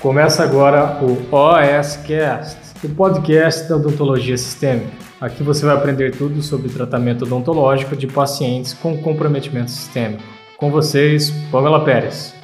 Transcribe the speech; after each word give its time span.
Começa 0.00 0.42
agora 0.42 0.98
o 1.02 1.12
OSCast, 1.30 2.56
o 2.82 2.88
podcast 2.94 3.68
da 3.68 3.76
odontologia 3.76 4.34
sistêmica. 4.38 4.90
Aqui 5.20 5.42
você 5.42 5.66
vai 5.66 5.76
aprender 5.76 6.16
tudo 6.16 6.40
sobre 6.40 6.70
tratamento 6.70 7.26
odontológico 7.26 7.94
de 7.94 8.06
pacientes 8.06 8.72
com 8.72 8.96
comprometimento 9.02 9.70
sistêmico. 9.70 10.22
Com 10.56 10.70
vocês, 10.70 11.30
Pamela 11.52 11.84
Pérez. 11.84 12.34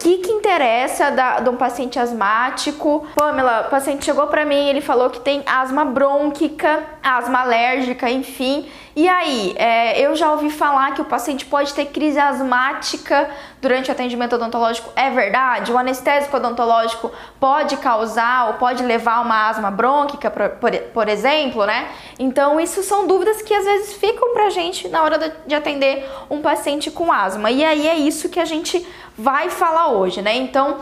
O 0.00 0.02
que, 0.02 0.16
que 0.18 0.32
interessa 0.32 1.10
da, 1.10 1.40
de 1.40 1.50
um 1.50 1.56
paciente 1.56 1.98
asmático? 1.98 3.06
Pamela, 3.14 3.66
o 3.66 3.70
paciente 3.70 4.06
chegou 4.06 4.26
para 4.28 4.46
mim, 4.46 4.70
ele 4.70 4.80
falou 4.80 5.10
que 5.10 5.20
tem 5.20 5.42
asma 5.44 5.84
brônquica, 5.84 6.82
asma 7.02 7.40
alérgica, 7.40 8.08
enfim. 8.08 8.64
E 8.94 9.08
aí, 9.08 9.54
é, 9.56 10.00
eu 10.00 10.16
já 10.16 10.32
ouvi 10.32 10.50
falar 10.50 10.94
que 10.94 11.00
o 11.00 11.04
paciente 11.04 11.44
pode 11.44 11.72
ter 11.74 11.86
crise 11.86 12.18
asmática 12.18 13.30
durante 13.62 13.88
o 13.88 13.92
atendimento 13.92 14.34
odontológico. 14.34 14.90
É 14.96 15.10
verdade? 15.10 15.72
O 15.72 15.78
anestésico 15.78 16.36
odontológico 16.36 17.12
pode 17.38 17.76
causar 17.76 18.48
ou 18.48 18.54
pode 18.54 18.82
levar 18.82 19.16
a 19.16 19.20
uma 19.20 19.48
asma 19.48 19.70
brônquica, 19.70 20.30
por, 20.30 20.48
por, 20.50 20.72
por, 20.72 21.08
exemplo, 21.08 21.64
né? 21.64 21.88
Então, 22.18 22.58
isso 22.58 22.82
são 22.82 23.06
dúvidas 23.06 23.40
que 23.42 23.54
às 23.54 23.64
vezes 23.64 23.94
ficam 23.94 24.32
pra 24.32 24.50
gente 24.50 24.88
na 24.88 25.02
hora 25.02 25.18
de, 25.18 25.32
de 25.46 25.54
atender 25.54 26.08
um 26.28 26.42
paciente 26.42 26.90
com 26.90 27.12
asma. 27.12 27.50
E 27.50 27.64
aí 27.64 27.86
é 27.86 27.96
isso 27.96 28.28
que 28.28 28.40
a 28.40 28.44
gente 28.44 28.84
vai 29.16 29.50
falar 29.50 29.88
hoje, 29.88 30.20
né? 30.20 30.34
Então, 30.36 30.78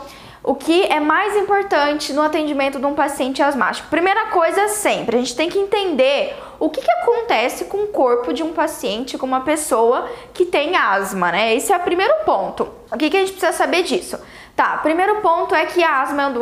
o 0.49 0.55
que 0.55 0.81
é 0.81 0.99
mais 0.99 1.35
importante 1.35 2.11
no 2.11 2.23
atendimento 2.23 2.79
de 2.79 2.85
um 2.87 2.95
paciente 2.95 3.39
asmático? 3.39 3.87
Primeira 3.87 4.31
coisa, 4.31 4.67
sempre, 4.69 5.17
a 5.17 5.19
gente 5.19 5.35
tem 5.35 5.47
que 5.47 5.59
entender 5.59 6.35
o 6.59 6.71
que, 6.71 6.81
que 6.81 6.89
acontece 6.89 7.65
com 7.65 7.83
o 7.83 7.87
corpo 7.89 8.33
de 8.33 8.41
um 8.41 8.51
paciente, 8.51 9.15
com 9.15 9.27
uma 9.27 9.41
pessoa 9.41 10.09
que 10.33 10.45
tem 10.45 10.75
asma, 10.75 11.31
né? 11.31 11.53
Esse 11.53 11.71
é 11.71 11.77
o 11.77 11.81
primeiro 11.81 12.11
ponto. 12.25 12.67
O 12.91 12.97
que, 12.97 13.11
que 13.11 13.17
a 13.17 13.19
gente 13.19 13.33
precisa 13.33 13.53
saber 13.53 13.83
disso? 13.83 14.19
Tá, 14.59 14.75
primeiro 14.75 15.21
ponto 15.21 15.55
é 15.55 15.65
que 15.65 15.81
a 15.81 16.01
asma 16.01 16.33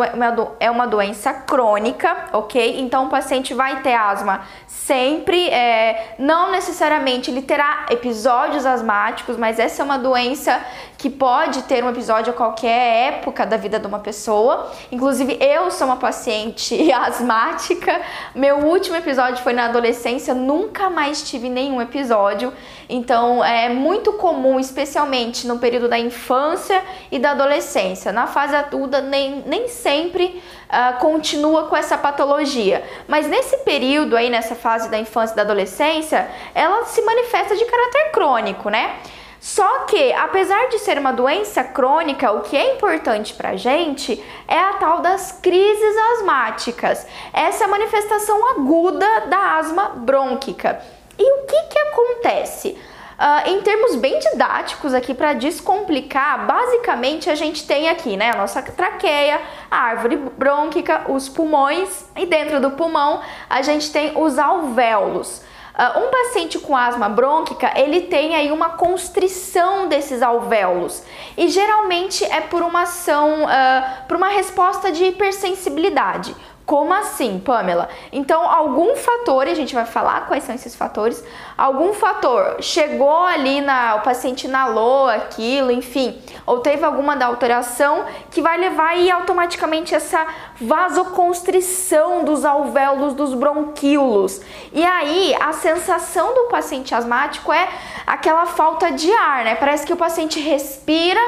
é 0.59 0.71
uma 0.71 0.87
doença 0.87 1.31
crônica, 1.31 2.29
ok? 2.33 2.81
Então 2.81 3.05
o 3.05 3.09
paciente 3.09 3.53
vai 3.53 3.83
ter 3.83 3.93
asma 3.93 4.41
sempre, 4.65 5.49
é, 5.49 6.15
não 6.17 6.49
necessariamente 6.49 7.29
ele 7.29 7.41
terá 7.41 7.85
episódios 7.91 8.65
asmáticos, 8.65 9.38
mas 9.38 9.59
essa 9.59 9.83
é 9.83 9.85
uma 9.85 9.99
doença 9.99 10.59
que 10.97 11.09
pode 11.09 11.63
ter 11.63 11.83
um 11.83 11.89
episódio 11.89 12.31
a 12.31 12.35
qualquer 12.35 13.13
época 13.13 13.45
da 13.45 13.55
vida 13.55 13.79
de 13.79 13.85
uma 13.85 13.99
pessoa. 13.99 14.71
Inclusive, 14.91 15.38
eu 15.39 15.69
sou 15.69 15.88
uma 15.88 15.97
paciente 15.97 16.89
asmática. 16.91 18.01
Meu 18.33 18.59
último 18.59 18.95
episódio 18.95 19.43
foi 19.43 19.53
na 19.53 19.65
adolescência, 19.65 20.33
nunca 20.33 20.89
mais 20.89 21.21
tive 21.21 21.49
nenhum 21.49 21.81
episódio. 21.81 22.51
Então, 22.89 23.43
é 23.43 23.69
muito 23.69 24.13
comum, 24.13 24.59
especialmente 24.59 25.45
no 25.45 25.59
período 25.59 25.89
da 25.89 25.99
infância 25.99 26.81
e 27.11 27.19
da 27.19 27.31
adolescência. 27.31 28.06
Na 28.11 28.27
fase 28.27 28.55
adulta, 28.55 29.02
nem, 29.02 29.44
nem 29.45 29.67
sempre 29.67 30.41
uh, 30.69 31.00
continua 31.00 31.67
com 31.67 31.75
essa 31.75 31.97
patologia. 31.97 32.83
Mas 33.08 33.27
nesse 33.27 33.58
período 33.58 34.16
aí, 34.16 34.30
nessa 34.30 34.55
fase 34.55 34.89
da 34.89 34.97
infância 34.97 35.33
e 35.33 35.36
da 35.38 35.41
adolescência, 35.44 36.30
ela 36.53 36.85
se 36.85 37.02
manifesta 37.02 37.55
de 37.55 37.66
caráter 37.66 38.11
crônico, 38.11 38.69
né? 38.69 38.97
Só 39.39 39.85
que, 39.85 40.11
apesar 40.13 40.67
de 40.69 40.80
ser 40.80 40.97
uma 40.97 41.13
doença 41.13 41.63
crônica, 41.63 42.31
o 42.31 42.41
que 42.41 42.58
é 42.58 42.75
importante 42.75 43.33
pra 43.33 43.55
gente 43.55 44.22
é 44.47 44.59
a 44.59 44.73
tal 44.73 45.00
das 45.00 45.31
crises 45.31 45.95
asmáticas. 46.13 47.05
Essa 47.31 47.67
manifestação 47.67 48.50
aguda 48.52 49.28
da 49.28 49.58
asma 49.58 49.89
brônquica. 49.89 50.81
E 51.19 51.23
o 51.23 51.45
que 51.45 51.63
que 51.63 51.80
acontece? 51.80 52.78
Uh, 53.17 53.49
em 53.49 53.61
termos 53.61 53.95
bem 53.95 54.19
didáticos 54.19 54.93
aqui 54.93 55.11
para 55.11 55.33
descomplicar, 55.33 56.45
basicamente 56.45 57.31
a 57.31 57.33
gente 57.33 57.65
tem 57.65 57.89
aqui, 57.89 58.16
né, 58.16 58.29
a 58.29 58.38
nossa 58.38 58.61
traqueia, 58.61 59.41
a 59.72 59.75
árvore 59.75 60.17
brônquica, 60.38 61.05
os 61.09 61.27
pulmões 61.27 62.06
e 62.16 62.27
dentro 62.27 62.61
do 62.61 62.69
pulmão 62.72 63.22
a 63.50 63.63
gente 63.63 63.91
tem 63.91 64.16
os 64.16 64.38
alvéolos. 64.38 65.41
Uh, 65.73 66.06
um 66.06 66.11
paciente 66.11 66.59
com 66.59 66.77
asma 66.77 67.09
brônquica, 67.09 67.72
ele 67.75 68.01
tem 68.01 68.35
aí 68.35 68.51
uma 68.51 68.69
constrição 68.69 69.88
desses 69.88 70.22
alvéolos 70.22 71.01
e 71.35 71.47
geralmente 71.47 72.23
é 72.23 72.41
por 72.41 72.61
uma 72.61 72.83
ação, 72.83 73.45
uh, 73.45 74.07
por 74.07 74.17
uma 74.17 74.29
resposta 74.29 74.91
de 74.91 75.06
hipersensibilidade. 75.06 76.35
Como 76.67 76.94
assim, 76.94 77.39
Pamela? 77.39 77.88
Então, 78.11 78.45
algum 78.45 78.94
fator, 78.97 79.47
e 79.47 79.51
a 79.51 79.55
gente 79.55 79.73
vai 79.73 79.85
falar 79.85 80.28
quais 80.28 80.44
são 80.44 80.53
esses 80.53 80.75
fatores, 80.75 81.23
algum 81.57 81.94
fator 81.94 82.57
chegou 82.59 83.23
ali 83.23 83.61
na 83.61 83.95
o 83.95 84.01
paciente 84.01 84.47
inalou 84.47 85.07
aquilo, 85.07 85.72
enfim, 85.72 86.22
ou 86.45 86.59
teve 86.59 86.83
alguma 86.83 87.16
da 87.16 87.25
alteração 87.25 88.03
que 88.29 88.41
vai 88.41 88.57
levar 88.57 88.89
aí 88.89 89.09
automaticamente 89.09 89.95
essa 89.95 90.27
vasoconstrição 90.59 92.25
dos 92.25 92.44
alvéolos 92.44 93.13
dos 93.13 93.33
bronquíolos. 93.33 94.41
E 94.73 94.83
aí, 94.83 95.33
a 95.39 95.53
sensação 95.53 96.35
do 96.35 96.50
paciente 96.50 96.94
asmático 96.94 97.53
é 97.53 97.69
aquela 98.06 98.45
falta 98.45 98.91
de 98.91 99.09
ar, 99.13 99.45
né? 99.45 99.56
Parece 99.56 99.88
que 99.88 99.94
o 99.94 99.97
paciente 99.97 100.38
respira, 100.41 101.22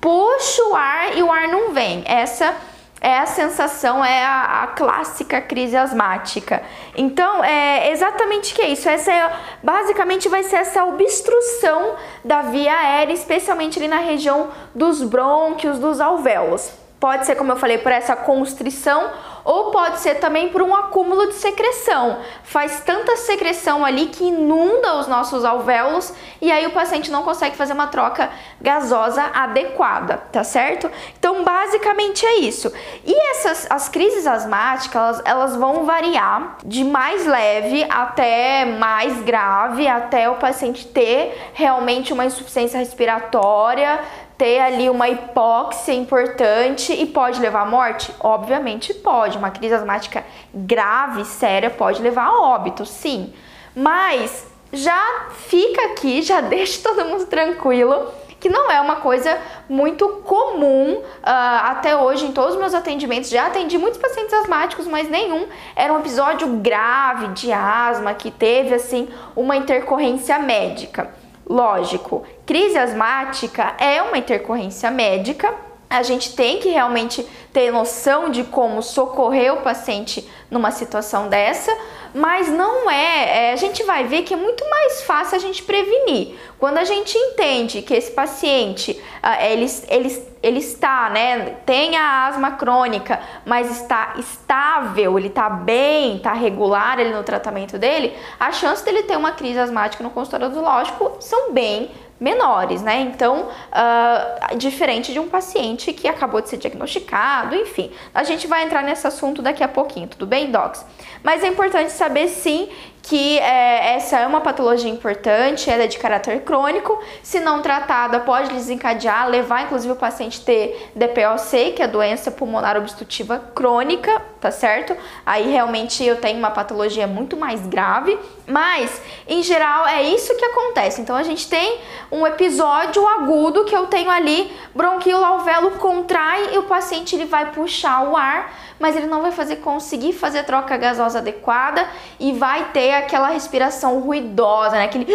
puxa 0.00 0.64
o 0.64 0.74
ar 0.74 1.16
e 1.16 1.22
o 1.22 1.30
ar 1.30 1.46
não 1.46 1.72
vem. 1.72 2.02
Essa 2.08 2.56
é 3.00 3.18
a 3.18 3.26
sensação, 3.26 4.04
é 4.04 4.22
a, 4.22 4.62
a, 4.62 4.66
clássica 4.68 5.40
crise 5.40 5.76
asmática. 5.76 6.62
Então, 6.94 7.42
é 7.42 7.90
exatamente 7.90 8.52
que 8.52 8.60
é 8.60 8.68
isso. 8.68 8.88
Essa 8.88 9.10
é, 9.10 9.32
basicamente 9.62 10.28
vai 10.28 10.42
ser 10.42 10.56
essa 10.56 10.84
obstrução 10.84 11.94
da 12.22 12.42
via 12.42 12.76
aérea, 12.76 13.14
especialmente 13.14 13.78
ali 13.78 13.88
na 13.88 14.00
região 14.00 14.48
dos 14.74 15.02
brônquios, 15.02 15.78
dos 15.78 16.00
alvéolos. 16.00 16.72
Pode 17.00 17.24
ser, 17.24 17.34
como 17.36 17.50
eu 17.50 17.56
falei, 17.56 17.78
por 17.78 17.90
essa 17.90 18.14
constrição 18.14 19.10
ou 19.44 19.70
pode 19.70 20.00
ser 20.00 20.16
também 20.16 20.48
por 20.48 20.62
um 20.62 20.74
acúmulo 20.74 21.26
de 21.26 21.34
secreção. 21.34 22.18
Faz 22.42 22.80
tanta 22.80 23.16
secreção 23.16 23.84
ali 23.84 24.06
que 24.06 24.24
inunda 24.24 24.96
os 24.96 25.06
nossos 25.06 25.44
alvéolos 25.44 26.12
e 26.40 26.50
aí 26.50 26.66
o 26.66 26.70
paciente 26.70 27.10
não 27.10 27.22
consegue 27.22 27.56
fazer 27.56 27.72
uma 27.72 27.86
troca 27.86 28.30
gasosa 28.60 29.22
adequada, 29.34 30.18
tá 30.32 30.42
certo? 30.44 30.90
Então, 31.18 31.44
basicamente 31.44 32.24
é 32.24 32.36
isso. 32.40 32.72
E 33.04 33.30
essas 33.30 33.66
as 33.70 33.88
crises 33.88 34.26
asmáticas, 34.26 35.00
elas, 35.00 35.22
elas 35.24 35.56
vão 35.56 35.84
variar 35.84 36.58
de 36.64 36.84
mais 36.84 37.26
leve 37.26 37.86
até 37.88 38.64
mais 38.64 39.22
grave, 39.22 39.86
até 39.88 40.28
o 40.28 40.36
paciente 40.36 40.86
ter 40.86 41.50
realmente 41.54 42.12
uma 42.12 42.24
insuficiência 42.24 42.78
respiratória, 42.78 44.00
ter 44.40 44.58
ali 44.58 44.88
uma 44.88 45.06
hipóxia 45.06 45.92
importante 45.92 46.94
e 46.94 47.04
pode 47.04 47.38
levar 47.38 47.60
à 47.60 47.66
morte? 47.66 48.10
Obviamente 48.18 48.94
pode. 48.94 49.36
Uma 49.36 49.50
crise 49.50 49.74
asmática 49.74 50.24
grave, 50.54 51.26
séria, 51.26 51.68
pode 51.68 52.00
levar 52.00 52.28
a 52.28 52.40
óbito, 52.40 52.86
sim. 52.86 53.34
Mas 53.76 54.46
já 54.72 55.26
fica 55.32 55.92
aqui, 55.92 56.22
já 56.22 56.40
deixa 56.48 56.82
todo 56.82 57.04
mundo 57.04 57.26
tranquilo 57.26 58.10
que 58.40 58.48
não 58.48 58.70
é 58.70 58.80
uma 58.80 58.96
coisa 58.96 59.38
muito 59.68 60.08
comum 60.24 60.94
uh, 60.94 61.02
até 61.22 61.94
hoje 61.94 62.24
em 62.24 62.32
todos 62.32 62.54
os 62.54 62.58
meus 62.58 62.72
atendimentos. 62.72 63.28
Já 63.28 63.48
atendi 63.48 63.76
muitos 63.76 64.00
pacientes 64.00 64.32
asmáticos, 64.32 64.86
mas 64.86 65.10
nenhum 65.10 65.46
era 65.76 65.92
um 65.92 65.98
episódio 65.98 66.48
grave 66.56 67.28
de 67.34 67.52
asma 67.52 68.14
que 68.14 68.30
teve 68.30 68.74
assim 68.74 69.06
uma 69.36 69.54
intercorrência 69.54 70.38
médica. 70.38 71.19
Lógico, 71.50 72.22
crise 72.46 72.78
asmática 72.78 73.74
é 73.76 74.00
uma 74.00 74.16
intercorrência 74.16 74.88
médica. 74.88 75.52
A 75.90 76.04
gente 76.04 76.36
tem 76.36 76.60
que 76.60 76.68
realmente 76.68 77.26
ter 77.52 77.72
noção 77.72 78.30
de 78.30 78.44
como 78.44 78.80
socorrer 78.80 79.52
o 79.52 79.62
paciente 79.62 80.24
numa 80.48 80.70
situação 80.70 81.28
dessa, 81.28 81.76
mas 82.14 82.48
não 82.48 82.88
é, 82.88 83.48
é, 83.48 83.52
a 83.52 83.56
gente 83.56 83.82
vai 83.82 84.04
ver 84.04 84.22
que 84.22 84.34
é 84.34 84.36
muito 84.36 84.68
mais 84.68 85.02
fácil 85.02 85.36
a 85.36 85.40
gente 85.40 85.64
prevenir. 85.64 86.36
Quando 86.58 86.78
a 86.78 86.84
gente 86.84 87.16
entende 87.16 87.82
que 87.82 87.94
esse 87.94 88.10
paciente, 88.12 88.92
uh, 89.22 89.44
ele, 89.44 89.66
ele, 89.88 90.26
ele 90.42 90.58
está, 90.58 91.10
né, 91.10 91.56
tem 91.66 91.96
a 91.96 92.26
asma 92.26 92.52
crônica, 92.52 93.20
mas 93.44 93.70
está 93.70 94.14
estável, 94.16 95.18
ele 95.18 95.28
está 95.28 95.50
bem, 95.50 96.16
está 96.16 96.32
regular 96.32 96.98
no 96.98 97.22
tratamento 97.22 97.78
dele, 97.78 98.16
a 98.38 98.52
chance 98.52 98.84
dele 98.84 99.04
ter 99.04 99.16
uma 99.16 99.32
crise 99.32 99.58
asmática 99.58 100.02
no 100.02 100.10
consultório 100.10 100.46
odontológico 100.46 101.16
são 101.20 101.52
bem 101.52 101.90
menores, 102.20 102.82
né? 102.82 103.00
Então, 103.00 103.48
uh, 103.48 104.56
diferente 104.56 105.10
de 105.12 105.18
um 105.18 105.28
paciente 105.28 105.92
que 105.94 106.06
acabou 106.06 106.42
de 106.42 106.50
ser 106.50 106.58
diagnosticado, 106.58 107.56
enfim. 107.56 107.90
A 108.14 108.22
gente 108.22 108.46
vai 108.46 108.64
entrar 108.64 108.82
nesse 108.82 109.06
assunto 109.06 109.40
daqui 109.40 109.64
a 109.64 109.68
pouquinho, 109.68 110.06
tudo 110.06 110.26
bem, 110.26 110.50
docs? 110.50 110.84
Mas 111.22 111.42
é 111.42 111.48
importante 111.48 111.90
saber 111.92 112.28
sim 112.28 112.68
que 113.02 113.38
é, 113.38 113.94
essa 113.94 114.18
é 114.18 114.26
uma 114.26 114.40
patologia 114.40 114.90
importante, 114.90 115.70
ela 115.70 115.84
é 115.84 115.86
de 115.86 115.98
caráter 115.98 116.42
crônico, 116.42 117.02
se 117.22 117.40
não 117.40 117.62
tratada 117.62 118.20
pode 118.20 118.50
desencadear, 118.50 119.28
levar 119.28 119.64
inclusive 119.64 119.92
o 119.92 119.96
paciente 119.96 120.40
a 120.42 120.44
ter 120.44 120.90
DPOC, 120.94 121.72
que 121.72 121.82
é 121.82 121.84
a 121.84 121.88
doença 121.88 122.30
pulmonar 122.30 122.76
obstrutiva 122.76 123.38
crônica, 123.54 124.20
tá 124.40 124.50
certo? 124.50 124.96
Aí 125.24 125.50
realmente 125.50 126.04
eu 126.04 126.16
tenho 126.16 126.38
uma 126.38 126.50
patologia 126.50 127.06
muito 127.06 127.36
mais 127.36 127.66
grave, 127.66 128.18
mas 128.46 129.00
em 129.26 129.42
geral 129.42 129.86
é 129.86 130.02
isso 130.02 130.36
que 130.36 130.44
acontece. 130.44 131.00
Então 131.00 131.16
a 131.16 131.22
gente 131.22 131.48
tem 131.48 131.78
um 132.10 132.26
episódio 132.26 133.06
agudo 133.06 133.64
que 133.64 133.74
eu 133.74 133.86
tenho 133.86 134.10
ali, 134.10 134.52
bronquíolo 134.74 135.24
alvéolo 135.24 135.72
contrai 135.72 136.54
e 136.54 136.58
o 136.58 136.64
paciente 136.64 137.14
ele 137.14 137.24
vai 137.24 137.52
puxar 137.52 138.02
o 138.02 138.16
ar 138.16 138.52
mas 138.80 138.96
ele 138.96 139.06
não 139.06 139.22
vai 139.22 139.30
fazer 139.30 139.56
conseguir 139.56 140.14
fazer 140.14 140.42
troca 140.44 140.76
gasosa 140.76 141.18
adequada 141.18 141.86
e 142.18 142.32
vai 142.32 142.72
ter 142.72 142.94
aquela 142.94 143.28
respiração 143.28 144.00
ruidosa, 144.00 144.70
né? 144.70 144.84
Aquele 144.84 145.06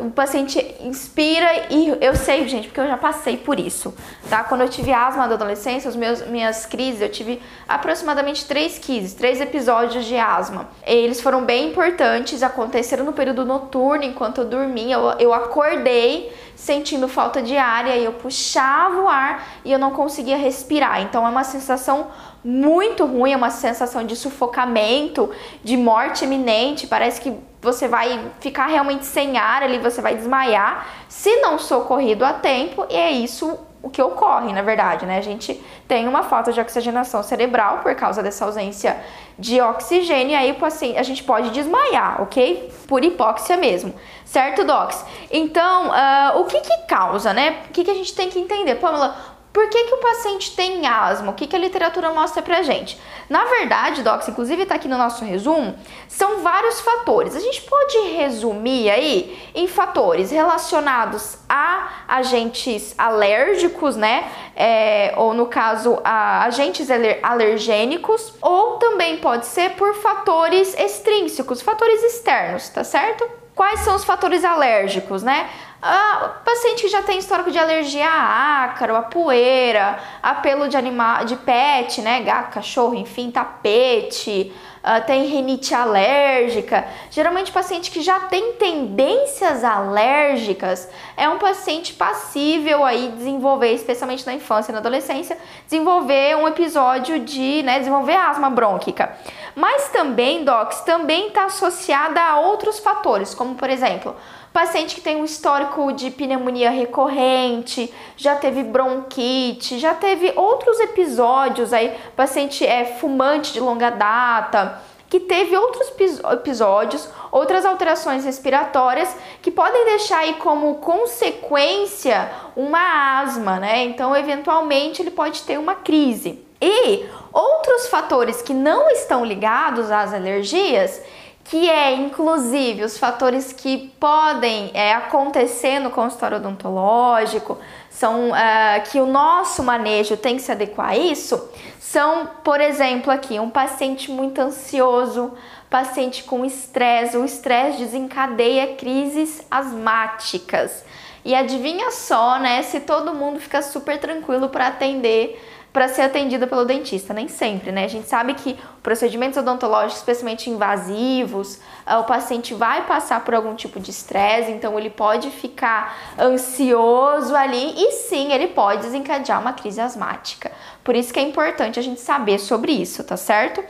o 0.00 0.10
paciente 0.10 0.58
inspira 0.80 1.66
e 1.70 1.96
eu 2.00 2.14
sei, 2.14 2.46
gente, 2.48 2.68
porque 2.68 2.80
eu 2.80 2.86
já 2.86 2.96
passei 2.96 3.36
por 3.36 3.58
isso, 3.58 3.94
tá? 4.28 4.44
Quando 4.44 4.62
eu 4.62 4.68
tive 4.68 4.92
asma 4.92 5.26
da 5.26 5.34
adolescência, 5.34 5.88
os 5.88 5.96
meus 5.96 6.26
minhas 6.26 6.66
crises, 6.66 7.00
eu 7.00 7.08
tive 7.08 7.40
aproximadamente 7.68 8.44
três 8.46 8.78
crises, 8.78 9.14
três 9.14 9.40
episódios 9.40 10.04
de 10.04 10.16
asma. 10.16 10.68
Eles 10.86 11.20
foram 11.20 11.44
bem 11.44 11.70
importantes, 11.70 12.42
aconteceram 12.42 13.04
no 13.04 13.12
período 13.12 13.44
noturno, 13.44 14.04
enquanto 14.04 14.42
eu 14.42 14.44
dormia, 14.44 14.94
eu, 14.94 15.10
eu 15.18 15.34
acordei 15.34 16.32
sentindo 16.56 17.06
falta 17.06 17.42
de 17.42 17.56
ar 17.56 17.86
e 17.86 17.92
aí 17.92 18.04
eu 18.04 18.14
puxava 18.14 19.02
o 19.02 19.08
ar 19.08 19.46
e 19.64 19.70
eu 19.70 19.78
não 19.78 19.90
conseguia 19.90 20.36
respirar. 20.36 21.02
Então 21.02 21.24
é 21.24 21.30
uma 21.30 21.44
sensação 21.44 22.08
muito 22.42 23.04
ruim, 23.04 23.32
é 23.32 23.36
uma 23.36 23.50
sensação 23.50 24.04
de 24.04 24.16
sufocamento, 24.16 25.30
de 25.62 25.76
morte 25.76 26.24
iminente, 26.24 26.86
parece 26.86 27.20
que 27.20 27.36
você 27.60 27.86
vai 27.86 28.30
ficar 28.40 28.66
realmente 28.66 29.04
sem 29.04 29.36
ar 29.36 29.62
ali, 29.62 29.78
você 29.78 30.00
vai 30.00 30.14
desmaiar, 30.14 30.86
se 31.08 31.36
não 31.40 31.58
socorrido 31.58 32.24
a 32.24 32.32
tempo, 32.32 32.86
e 32.88 32.94
é 32.94 33.10
isso 33.10 33.58
o 33.86 33.90
que 33.90 34.02
ocorre, 34.02 34.52
na 34.52 34.62
verdade, 34.62 35.06
né? 35.06 35.16
A 35.16 35.20
gente 35.20 35.62
tem 35.86 36.08
uma 36.08 36.24
falta 36.24 36.52
de 36.52 36.60
oxigenação 36.60 37.22
cerebral 37.22 37.78
por 37.78 37.94
causa 37.94 38.20
dessa 38.20 38.44
ausência 38.44 38.96
de 39.38 39.60
oxigênio, 39.60 40.32
e 40.32 40.34
aí 40.34 40.56
assim, 40.62 40.98
a 40.98 41.04
gente 41.04 41.22
pode 41.22 41.50
desmaiar, 41.50 42.20
ok? 42.20 42.72
Por 42.88 43.04
hipóxia 43.04 43.56
mesmo, 43.56 43.94
certo, 44.24 44.64
Docs? 44.64 45.04
Então, 45.30 45.90
uh, 45.90 46.40
o 46.40 46.44
que 46.46 46.60
que 46.60 46.76
causa, 46.88 47.32
né? 47.32 47.58
O 47.68 47.72
que 47.72 47.84
que 47.84 47.90
a 47.90 47.94
gente 47.94 48.12
tem 48.12 48.28
que 48.28 48.40
entender? 48.40 48.74
Pamela, 48.74 49.14
por 49.56 49.70
que, 49.70 49.84
que 49.84 49.94
o 49.94 49.96
paciente 49.96 50.54
tem 50.54 50.86
asma? 50.86 51.30
O 51.30 51.34
que, 51.34 51.46
que 51.46 51.56
a 51.56 51.58
literatura 51.58 52.12
mostra 52.12 52.42
pra 52.42 52.60
gente? 52.60 53.00
Na 53.26 53.46
verdade, 53.46 54.02
Docs, 54.02 54.28
inclusive 54.28 54.64
está 54.64 54.74
aqui 54.74 54.86
no 54.86 54.98
nosso 54.98 55.24
resumo, 55.24 55.74
são 56.06 56.42
vários 56.42 56.78
fatores. 56.82 57.34
A 57.34 57.40
gente 57.40 57.62
pode 57.62 57.96
resumir 58.18 58.90
aí 58.90 59.50
em 59.54 59.66
fatores 59.66 60.30
relacionados 60.30 61.38
a 61.48 61.88
agentes 62.06 62.94
alérgicos, 62.98 63.96
né? 63.96 64.30
É, 64.54 65.14
ou 65.16 65.32
no 65.32 65.46
caso, 65.46 66.02
a 66.04 66.44
agentes 66.44 66.88
alergênicos, 67.22 68.34
ou 68.42 68.76
também 68.76 69.16
pode 69.16 69.46
ser 69.46 69.70
por 69.70 69.94
fatores 69.94 70.78
extrínsecos, 70.78 71.62
fatores 71.62 72.02
externos, 72.02 72.68
tá 72.68 72.84
certo? 72.84 73.26
Quais 73.54 73.80
são 73.80 73.96
os 73.96 74.04
fatores 74.04 74.44
alérgicos, 74.44 75.22
né? 75.22 75.48
Ah, 75.88 76.40
paciente 76.44 76.82
que 76.82 76.88
já 76.88 77.00
tem 77.00 77.16
histórico 77.16 77.52
de 77.52 77.58
alergia 77.60 78.08
a 78.08 78.64
ácaro, 78.64 78.96
a 78.96 79.02
poeira, 79.02 80.00
a 80.20 80.34
pelo 80.34 80.68
de 80.68 80.76
animal, 80.76 81.24
de 81.24 81.36
pet, 81.36 82.02
né, 82.02 82.22
gato, 82.22 82.54
cachorro, 82.54 82.96
enfim, 82.96 83.30
tapete, 83.30 84.52
uh, 84.82 85.06
tem 85.06 85.26
rinite 85.26 85.72
alérgica. 85.72 86.84
Geralmente, 87.08 87.52
paciente 87.52 87.92
que 87.92 88.02
já 88.02 88.18
tem 88.18 88.54
tendências 88.54 89.62
alérgicas 89.62 90.88
é 91.16 91.28
um 91.28 91.38
paciente 91.38 91.92
passível 91.92 92.84
aí 92.84 93.12
desenvolver, 93.16 93.72
especialmente 93.72 94.26
na 94.26 94.34
infância 94.34 94.72
e 94.72 94.74
na 94.74 94.80
adolescência, 94.80 95.38
desenvolver 95.66 96.36
um 96.36 96.48
episódio 96.48 97.20
de, 97.20 97.62
né, 97.62 97.78
desenvolver 97.78 98.16
asma 98.16 98.50
brônquica. 98.50 99.16
Mas 99.54 99.88
também, 99.90 100.44
docs, 100.44 100.80
também 100.80 101.28
está 101.28 101.44
associada 101.44 102.20
a 102.20 102.40
outros 102.40 102.80
fatores, 102.80 103.34
como 103.34 103.54
por 103.54 103.70
exemplo, 103.70 104.16
paciente 104.56 104.94
que 104.94 105.02
tem 105.02 105.16
um 105.16 105.24
histórico 105.26 105.92
de 105.92 106.10
pneumonia 106.10 106.70
recorrente, 106.70 107.92
já 108.16 108.36
teve 108.36 108.62
bronquite, 108.62 109.78
já 109.78 109.94
teve 109.94 110.32
outros 110.34 110.80
episódios 110.80 111.74
aí, 111.74 111.94
paciente 112.16 112.64
é 112.64 112.86
fumante 112.86 113.52
de 113.52 113.60
longa 113.60 113.90
data, 113.90 114.80
que 115.10 115.20
teve 115.20 115.54
outros 115.54 115.92
episódios, 116.32 117.06
outras 117.30 117.66
alterações 117.66 118.24
respiratórias 118.24 119.14
que 119.42 119.50
podem 119.50 119.84
deixar 119.84 120.20
aí 120.20 120.32
como 120.36 120.76
consequência 120.76 122.30
uma 122.56 123.20
asma, 123.20 123.60
né? 123.60 123.84
Então, 123.84 124.16
eventualmente 124.16 125.02
ele 125.02 125.10
pode 125.10 125.42
ter 125.42 125.58
uma 125.58 125.74
crise. 125.74 126.42
E 126.62 127.04
outros 127.30 127.88
fatores 127.88 128.40
que 128.40 128.54
não 128.54 128.88
estão 128.88 129.22
ligados 129.22 129.90
às 129.90 130.14
alergias 130.14 131.02
que 131.48 131.68
é 131.70 131.94
inclusive 131.94 132.82
os 132.82 132.98
fatores 132.98 133.52
que 133.52 133.92
podem 134.00 134.70
é, 134.74 134.92
acontecer 134.94 135.78
no 135.78 135.90
consultório 135.90 136.38
odontológico, 136.38 137.58
são 137.88 138.30
uh, 138.30 138.90
que 138.90 139.00
o 139.00 139.06
nosso 139.06 139.62
manejo 139.62 140.16
tem 140.16 140.36
que 140.36 140.42
se 140.42 140.52
adequar 140.52 140.90
a 140.90 140.96
isso, 140.96 141.48
são, 141.78 142.28
por 142.44 142.60
exemplo, 142.60 143.10
aqui 143.12 143.38
um 143.38 143.48
paciente 143.48 144.10
muito 144.10 144.38
ansioso, 144.40 145.32
paciente 145.70 146.24
com 146.24 146.44
estresse, 146.44 147.16
o 147.16 147.24
estresse 147.24 147.78
desencadeia 147.78 148.74
crises 148.74 149.40
asmáticas. 149.50 150.84
E 151.24 151.34
adivinha 151.34 151.90
só, 151.90 152.38
né, 152.38 152.62
se 152.62 152.80
todo 152.80 153.14
mundo 153.14 153.40
fica 153.40 153.62
super 153.62 153.98
tranquilo 153.98 154.48
para 154.48 154.68
atender 154.68 155.40
para 155.76 155.88
ser 155.88 156.00
atendida 156.00 156.46
pelo 156.46 156.64
dentista, 156.64 157.12
nem 157.12 157.28
sempre, 157.28 157.70
né? 157.70 157.84
A 157.84 157.88
gente 157.88 158.08
sabe 158.08 158.32
que 158.32 158.58
procedimentos 158.82 159.36
odontológicos, 159.36 159.98
especialmente 159.98 160.48
invasivos, 160.48 161.60
ah, 161.84 161.98
o 161.98 162.04
paciente 162.04 162.54
vai 162.54 162.86
passar 162.86 163.22
por 163.22 163.34
algum 163.34 163.54
tipo 163.54 163.78
de 163.78 163.90
estresse, 163.90 164.50
então 164.50 164.78
ele 164.78 164.88
pode 164.88 165.30
ficar 165.30 165.94
ansioso 166.18 167.36
ali 167.36 167.74
e 167.76 167.92
sim, 167.92 168.32
ele 168.32 168.46
pode 168.46 168.84
desencadear 168.84 169.38
uma 169.38 169.52
crise 169.52 169.78
asmática. 169.78 170.50
Por 170.82 170.96
isso 170.96 171.12
que 171.12 171.20
é 171.20 171.22
importante 171.22 171.78
a 171.78 171.82
gente 171.82 172.00
saber 172.00 172.38
sobre 172.38 172.72
isso, 172.72 173.04
tá 173.04 173.18
certo? 173.18 173.60
Uh, 173.60 173.66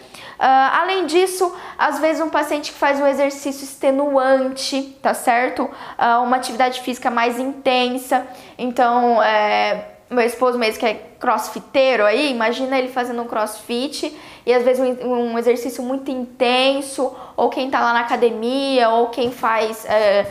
além 0.81 1.07
disso, 1.07 1.53
às 1.77 1.99
vezes 1.99 2.23
um 2.23 2.31
paciente 2.31 2.71
que 2.71 2.79
faz 2.79 3.01
um 3.01 3.07
exercício 3.09 3.65
extenuante, 3.65 4.97
tá 5.03 5.13
certo? 5.13 5.65
Uh, 5.65 6.23
uma 6.23 6.37
atividade 6.37 6.83
física 6.83 7.11
mais 7.11 7.37
intensa, 7.41 8.25
então 8.57 9.21
é 9.21 9.96
meu 10.09 10.25
esposo 10.25 10.59
mesmo 10.59 10.79
que 10.79 10.87
é 10.87 10.95
crossfiteiro 11.19 12.05
aí, 12.05 12.31
imagina 12.31 12.79
ele 12.79 12.89
fazendo 12.89 13.21
um 13.23 13.27
crossfit 13.27 14.17
e 14.45 14.55
às 14.55 14.63
vezes 14.63 14.81
um, 15.03 15.33
um 15.33 15.39
exercício 15.39 15.83
muito 15.83 16.11
intenso, 16.11 17.15
ou 17.37 17.49
quem 17.51 17.69
tá 17.69 17.81
lá 17.81 17.93
na 17.93 18.01
academia, 18.01 18.89
ou 18.91 19.09
quem 19.09 19.33
faz, 19.33 19.85
é, 19.87 20.27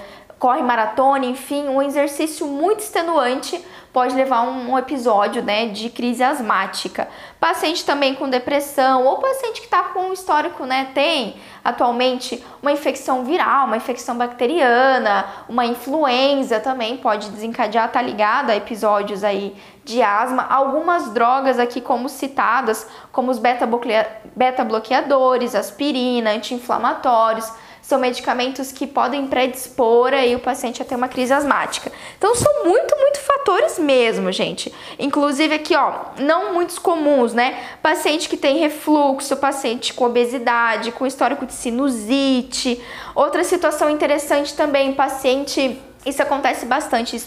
corre 0.46 0.62
maratona, 0.62 1.26
enfim, 1.26 1.68
um 1.68 1.82
exercício 1.82 2.46
muito 2.46 2.82
extenuante 2.82 3.60
pode 3.92 4.14
levar 4.14 4.44
um, 4.44 4.74
um 4.74 4.78
episódio 4.78 5.42
né, 5.42 5.66
de 5.66 5.90
crise 5.90 6.24
asmática. 6.24 7.08
Paciente 7.40 7.84
também 7.84 8.14
com 8.14 8.30
depressão, 8.30 9.06
ou 9.06 9.18
paciente 9.18 9.60
que 9.60 9.66
está 9.66 9.86
com 9.86 10.10
um 10.10 10.14
histórico, 10.14 10.64
né, 10.64 10.90
tem 10.94 11.38
atualmente 11.64 12.46
uma 12.62 12.72
infecção 12.72 13.26
viral, 13.26 13.66
uma 13.66 13.78
infecção 13.78 14.16
bacteriana, 14.16 15.26
uma 15.50 15.66
influenza 15.66 16.60
também 16.60 16.98
pode 16.98 17.32
desencadear, 17.32 17.92
tá 17.92 18.04
ligado 18.04 18.52
a 18.52 18.56
episódios 18.56 19.24
aí 19.24 19.56
de 19.84 20.04
asma. 20.04 20.46
Algumas 20.48 21.12
drogas 21.12 21.58
aqui 21.58 21.82
como 21.82 22.08
citadas, 22.08 22.88
como 23.12 23.32
os 23.32 23.40
beta-bloqueadores, 23.40 25.56
aspirina, 25.56 26.34
anti-inflamatórios, 26.34 27.52
são 27.86 28.00
medicamentos 28.00 28.72
que 28.72 28.88
podem 28.88 29.28
predispor 29.28 30.12
aí 30.12 30.36
o 30.36 30.40
paciente 30.40 30.82
a 30.82 30.86
ter 30.86 30.96
uma 30.96 31.08
crise 31.08 31.32
asmática. 31.32 31.92
Então 32.18 32.34
são 32.34 32.66
muito, 32.66 32.98
muito 32.98 33.20
fatores 33.20 33.78
mesmo, 33.78 34.32
gente. 34.32 34.74
Inclusive 34.98 35.54
aqui, 35.54 35.76
ó, 35.76 35.94
não 36.18 36.52
muitos 36.52 36.80
comuns, 36.80 37.32
né? 37.32 37.64
Paciente 37.84 38.28
que 38.28 38.38
tem 38.38 38.58
refluxo, 38.58 39.38
paciente 39.38 39.94
com 39.94 40.06
obesidade, 40.06 40.92
com 40.94 41.06
histórico 41.06 41.46
de 41.46 41.54
sinusite. 41.54 42.82
Outra 43.14 43.44
situação 43.44 43.88
interessante 43.88 44.56
também, 44.56 44.92
paciente 44.92 45.80
isso 46.04 46.22
acontece 46.24 46.66
bastante, 46.66 47.22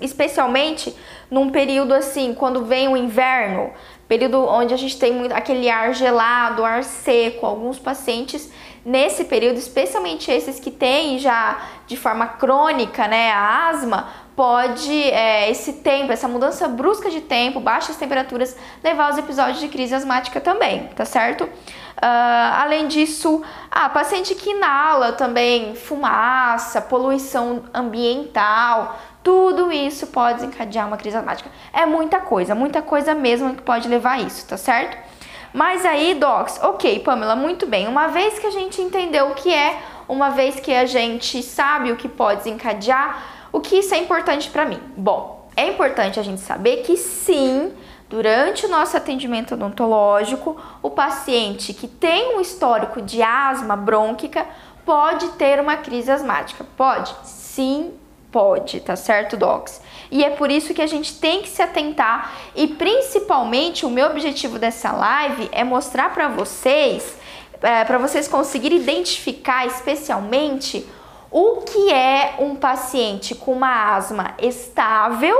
especialmente 0.00 0.94
num 1.30 1.50
período 1.50 1.94
assim, 1.94 2.34
quando 2.34 2.64
vem 2.64 2.88
o 2.88 2.96
inverno, 2.96 3.72
período 4.08 4.44
onde 4.44 4.74
a 4.74 4.76
gente 4.76 4.98
tem 4.98 5.32
aquele 5.32 5.68
ar 5.68 5.94
gelado, 5.94 6.64
ar 6.64 6.82
seco. 6.82 7.46
Alguns 7.46 7.78
pacientes 7.78 8.50
nesse 8.84 9.24
período, 9.24 9.58
especialmente 9.58 10.30
esses 10.30 10.58
que 10.58 10.70
têm 10.70 11.18
já 11.18 11.60
de 11.86 11.96
forma 11.96 12.26
crônica, 12.26 13.06
né, 13.06 13.30
a 13.30 13.68
asma, 13.68 14.08
pode 14.36 15.02
é, 15.10 15.50
esse 15.50 15.74
tempo, 15.74 16.12
essa 16.12 16.26
mudança 16.26 16.66
brusca 16.66 17.10
de 17.10 17.20
tempo, 17.20 17.60
baixas 17.60 17.96
temperaturas, 17.96 18.56
levar 18.82 19.06
aos 19.06 19.18
episódios 19.18 19.60
de 19.60 19.68
crise 19.68 19.94
asmática 19.94 20.40
também, 20.40 20.86
tá 20.96 21.04
certo? 21.04 21.44
Uh, 21.44 22.54
além 22.54 22.88
disso, 22.88 23.42
a 23.70 23.84
ah, 23.84 23.88
paciente 23.90 24.34
que 24.34 24.52
inala 24.52 25.12
também 25.12 25.74
fumaça, 25.74 26.80
poluição 26.80 27.64
ambiental, 27.74 28.98
tudo 29.22 29.70
isso 29.70 30.06
pode 30.06 30.36
desencadear 30.36 30.86
uma 30.86 30.96
crise 30.96 31.18
asmática. 31.18 31.50
É 31.74 31.84
muita 31.84 32.18
coisa, 32.20 32.54
muita 32.54 32.80
coisa 32.80 33.14
mesmo 33.14 33.54
que 33.54 33.60
pode 33.60 33.86
levar 33.86 34.12
a 34.12 34.20
isso, 34.20 34.46
tá 34.46 34.56
certo? 34.56 35.09
Mas 35.52 35.84
aí, 35.84 36.14
docs, 36.14 36.60
ok, 36.62 37.00
Pamela, 37.00 37.34
muito 37.34 37.66
bem. 37.66 37.88
Uma 37.88 38.06
vez 38.06 38.38
que 38.38 38.46
a 38.46 38.50
gente 38.50 38.80
entendeu 38.80 39.28
o 39.28 39.34
que 39.34 39.52
é, 39.52 39.78
uma 40.08 40.30
vez 40.30 40.60
que 40.60 40.72
a 40.72 40.86
gente 40.86 41.42
sabe 41.42 41.90
o 41.90 41.96
que 41.96 42.08
pode 42.08 42.44
desencadear, 42.44 43.22
o 43.52 43.60
que 43.60 43.76
isso 43.76 43.94
é 43.94 43.98
importante 43.98 44.48
para 44.48 44.64
mim? 44.64 44.80
Bom, 44.96 45.48
é 45.56 45.66
importante 45.66 46.20
a 46.20 46.22
gente 46.22 46.40
saber 46.40 46.78
que 46.78 46.96
sim, 46.96 47.72
durante 48.08 48.66
o 48.66 48.68
nosso 48.68 48.96
atendimento 48.96 49.54
odontológico, 49.54 50.56
o 50.82 50.90
paciente 50.90 51.74
que 51.74 51.88
tem 51.88 52.36
um 52.36 52.40
histórico 52.40 53.02
de 53.02 53.22
asma 53.22 53.76
brônquica 53.76 54.46
pode 54.84 55.28
ter 55.30 55.60
uma 55.60 55.76
crise 55.76 56.10
asmática. 56.10 56.64
Pode? 56.76 57.14
Sim, 57.24 57.92
pode, 58.30 58.80
tá 58.80 58.94
certo, 58.94 59.36
docs? 59.36 59.80
E 60.10 60.24
é 60.24 60.30
por 60.30 60.50
isso 60.50 60.74
que 60.74 60.82
a 60.82 60.86
gente 60.86 61.18
tem 61.18 61.42
que 61.42 61.48
se 61.48 61.62
atentar 61.62 62.32
e 62.54 62.66
principalmente 62.66 63.86
o 63.86 63.90
meu 63.90 64.06
objetivo 64.06 64.58
dessa 64.58 64.90
live 64.90 65.48
é 65.52 65.62
mostrar 65.62 66.12
para 66.12 66.28
vocês, 66.28 67.16
é, 67.62 67.84
para 67.84 67.96
vocês 67.98 68.26
conseguirem 68.26 68.78
identificar 68.78 69.66
especialmente 69.66 70.86
o 71.30 71.58
que 71.58 71.92
é 71.92 72.34
um 72.40 72.56
paciente 72.56 73.36
com 73.36 73.52
uma 73.52 73.94
asma 73.94 74.34
estável 74.40 75.36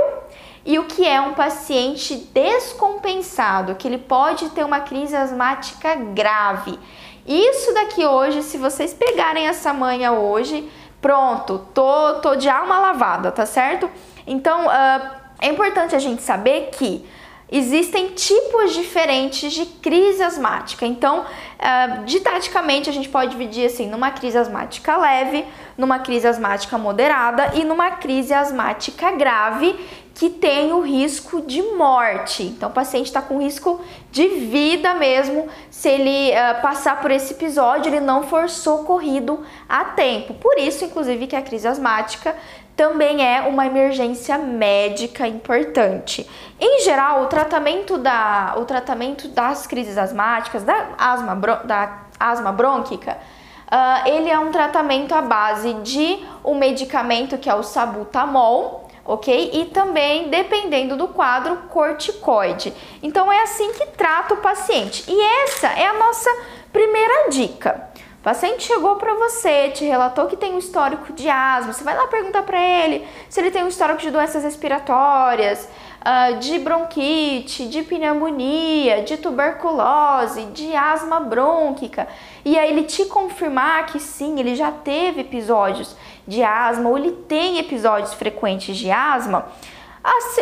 e 0.65 0.79
o 0.79 0.85
que 0.85 1.05
é 1.05 1.19
um 1.19 1.33
paciente 1.33 2.15
descompensado, 2.33 3.75
que 3.75 3.87
ele 3.87 3.97
pode 3.97 4.49
ter 4.51 4.63
uma 4.63 4.79
crise 4.79 5.15
asmática 5.15 5.95
grave. 5.95 6.79
Isso 7.27 7.73
daqui 7.73 8.05
hoje, 8.05 8.41
se 8.43 8.57
vocês 8.57 8.93
pegarem 8.93 9.47
essa 9.47 9.73
manha 9.73 10.13
hoje, 10.13 10.69
pronto, 11.01 11.59
tô, 11.73 12.15
tô 12.15 12.35
de 12.35 12.47
alma 12.47 12.79
lavada, 12.79 13.31
tá 13.31 13.45
certo? 13.45 13.89
Então, 14.25 14.67
uh, 14.67 15.11
é 15.41 15.47
importante 15.47 15.95
a 15.95 15.99
gente 15.99 16.21
saber 16.21 16.69
que 16.71 17.05
existem 17.51 18.09
tipos 18.09 18.73
diferentes 18.73 19.51
de 19.51 19.65
crise 19.65 20.23
asmática. 20.23 20.85
Então, 20.85 21.21
uh, 21.21 22.05
didaticamente, 22.05 22.89
a 22.89 22.93
gente 22.93 23.09
pode 23.09 23.31
dividir 23.31 23.65
assim, 23.65 23.87
numa 23.87 24.11
crise 24.11 24.37
asmática 24.37 24.95
leve, 24.95 25.45
numa 25.77 25.99
crise 25.99 26.27
asmática 26.27 26.77
moderada 26.77 27.51
e 27.55 27.65
numa 27.65 27.91
crise 27.91 28.33
asmática 28.33 29.11
grave, 29.11 29.77
que 30.13 30.29
tem 30.29 30.71
o 30.71 30.81
risco 30.81 31.41
de 31.41 31.61
morte. 31.61 32.43
Então, 32.43 32.69
o 32.69 32.73
paciente 32.73 33.07
está 33.07 33.21
com 33.21 33.39
risco 33.39 33.81
de 34.11 34.27
vida 34.27 34.93
mesmo 34.93 35.47
se 35.69 35.89
ele 35.89 36.31
uh, 36.31 36.61
passar 36.61 37.01
por 37.01 37.11
esse 37.11 37.33
episódio, 37.33 37.89
ele 37.89 37.99
não 37.99 38.23
for 38.23 38.49
socorrido 38.49 39.43
a 39.67 39.85
tempo. 39.85 40.33
Por 40.35 40.57
isso, 40.57 40.85
inclusive, 40.85 41.27
que 41.27 41.35
a 41.35 41.41
crise 41.41 41.67
asmática 41.67 42.35
também 42.81 43.23
é 43.23 43.41
uma 43.41 43.67
emergência 43.67 44.39
médica 44.39 45.27
importante. 45.27 46.27
Em 46.59 46.83
geral, 46.83 47.21
o 47.21 47.25
tratamento, 47.27 47.95
da, 47.95 48.55
o 48.57 48.65
tratamento 48.65 49.27
das 49.27 49.67
crises 49.67 49.99
asmáticas, 49.99 50.63
da 50.63 50.87
asma, 50.97 51.35
da 51.63 51.99
asma 52.19 52.51
brônquica, 52.51 53.19
uh, 53.67 54.09
ele 54.09 54.31
é 54.31 54.39
um 54.39 54.51
tratamento 54.51 55.13
à 55.13 55.21
base 55.21 55.75
de 55.75 56.25
um 56.43 56.55
medicamento 56.55 57.37
que 57.37 57.47
é 57.47 57.53
o 57.53 57.61
sabutamol, 57.61 58.87
ok? 59.05 59.51
E 59.53 59.65
também, 59.65 60.29
dependendo 60.29 60.97
do 60.97 61.07
quadro, 61.07 61.57
corticoide. 61.69 62.73
Então 63.03 63.31
é 63.31 63.43
assim 63.43 63.73
que 63.73 63.85
trata 63.95 64.33
o 64.33 64.37
paciente. 64.37 65.03
E 65.07 65.21
essa 65.43 65.67
é 65.67 65.85
a 65.85 65.93
nossa 65.93 66.31
primeira 66.73 67.29
dica. 67.29 67.90
O 68.21 68.23
paciente 68.23 68.61
chegou 68.61 68.97
para 68.97 69.15
você, 69.15 69.71
te 69.71 69.83
relatou 69.83 70.27
que 70.27 70.37
tem 70.37 70.53
um 70.53 70.59
histórico 70.59 71.11
de 71.11 71.27
asma, 71.27 71.73
você 71.73 71.83
vai 71.83 71.97
lá 71.97 72.05
perguntar 72.05 72.43
para 72.43 72.61
ele 72.61 73.03
se 73.27 73.39
ele 73.39 73.49
tem 73.49 73.63
um 73.63 73.67
histórico 73.67 73.99
de 73.99 74.11
doenças 74.11 74.43
respiratórias, 74.43 75.67
uh, 76.01 76.37
de 76.37 76.59
bronquite, 76.59 77.67
de 77.67 77.81
pneumonia, 77.81 79.01
de 79.01 79.17
tuberculose, 79.17 80.45
de 80.53 80.75
asma 80.75 81.19
brônquica, 81.19 82.07
e 82.45 82.59
aí 82.59 82.69
ele 82.69 82.83
te 82.83 83.05
confirmar 83.05 83.87
que 83.87 83.99
sim, 83.99 84.39
ele 84.39 84.53
já 84.53 84.71
teve 84.71 85.21
episódios 85.21 85.95
de 86.27 86.43
asma 86.43 86.91
ou 86.91 86.99
ele 86.99 87.13
tem 87.27 87.57
episódios 87.57 88.13
frequentes 88.13 88.77
de 88.77 88.91
asma, 88.91 89.47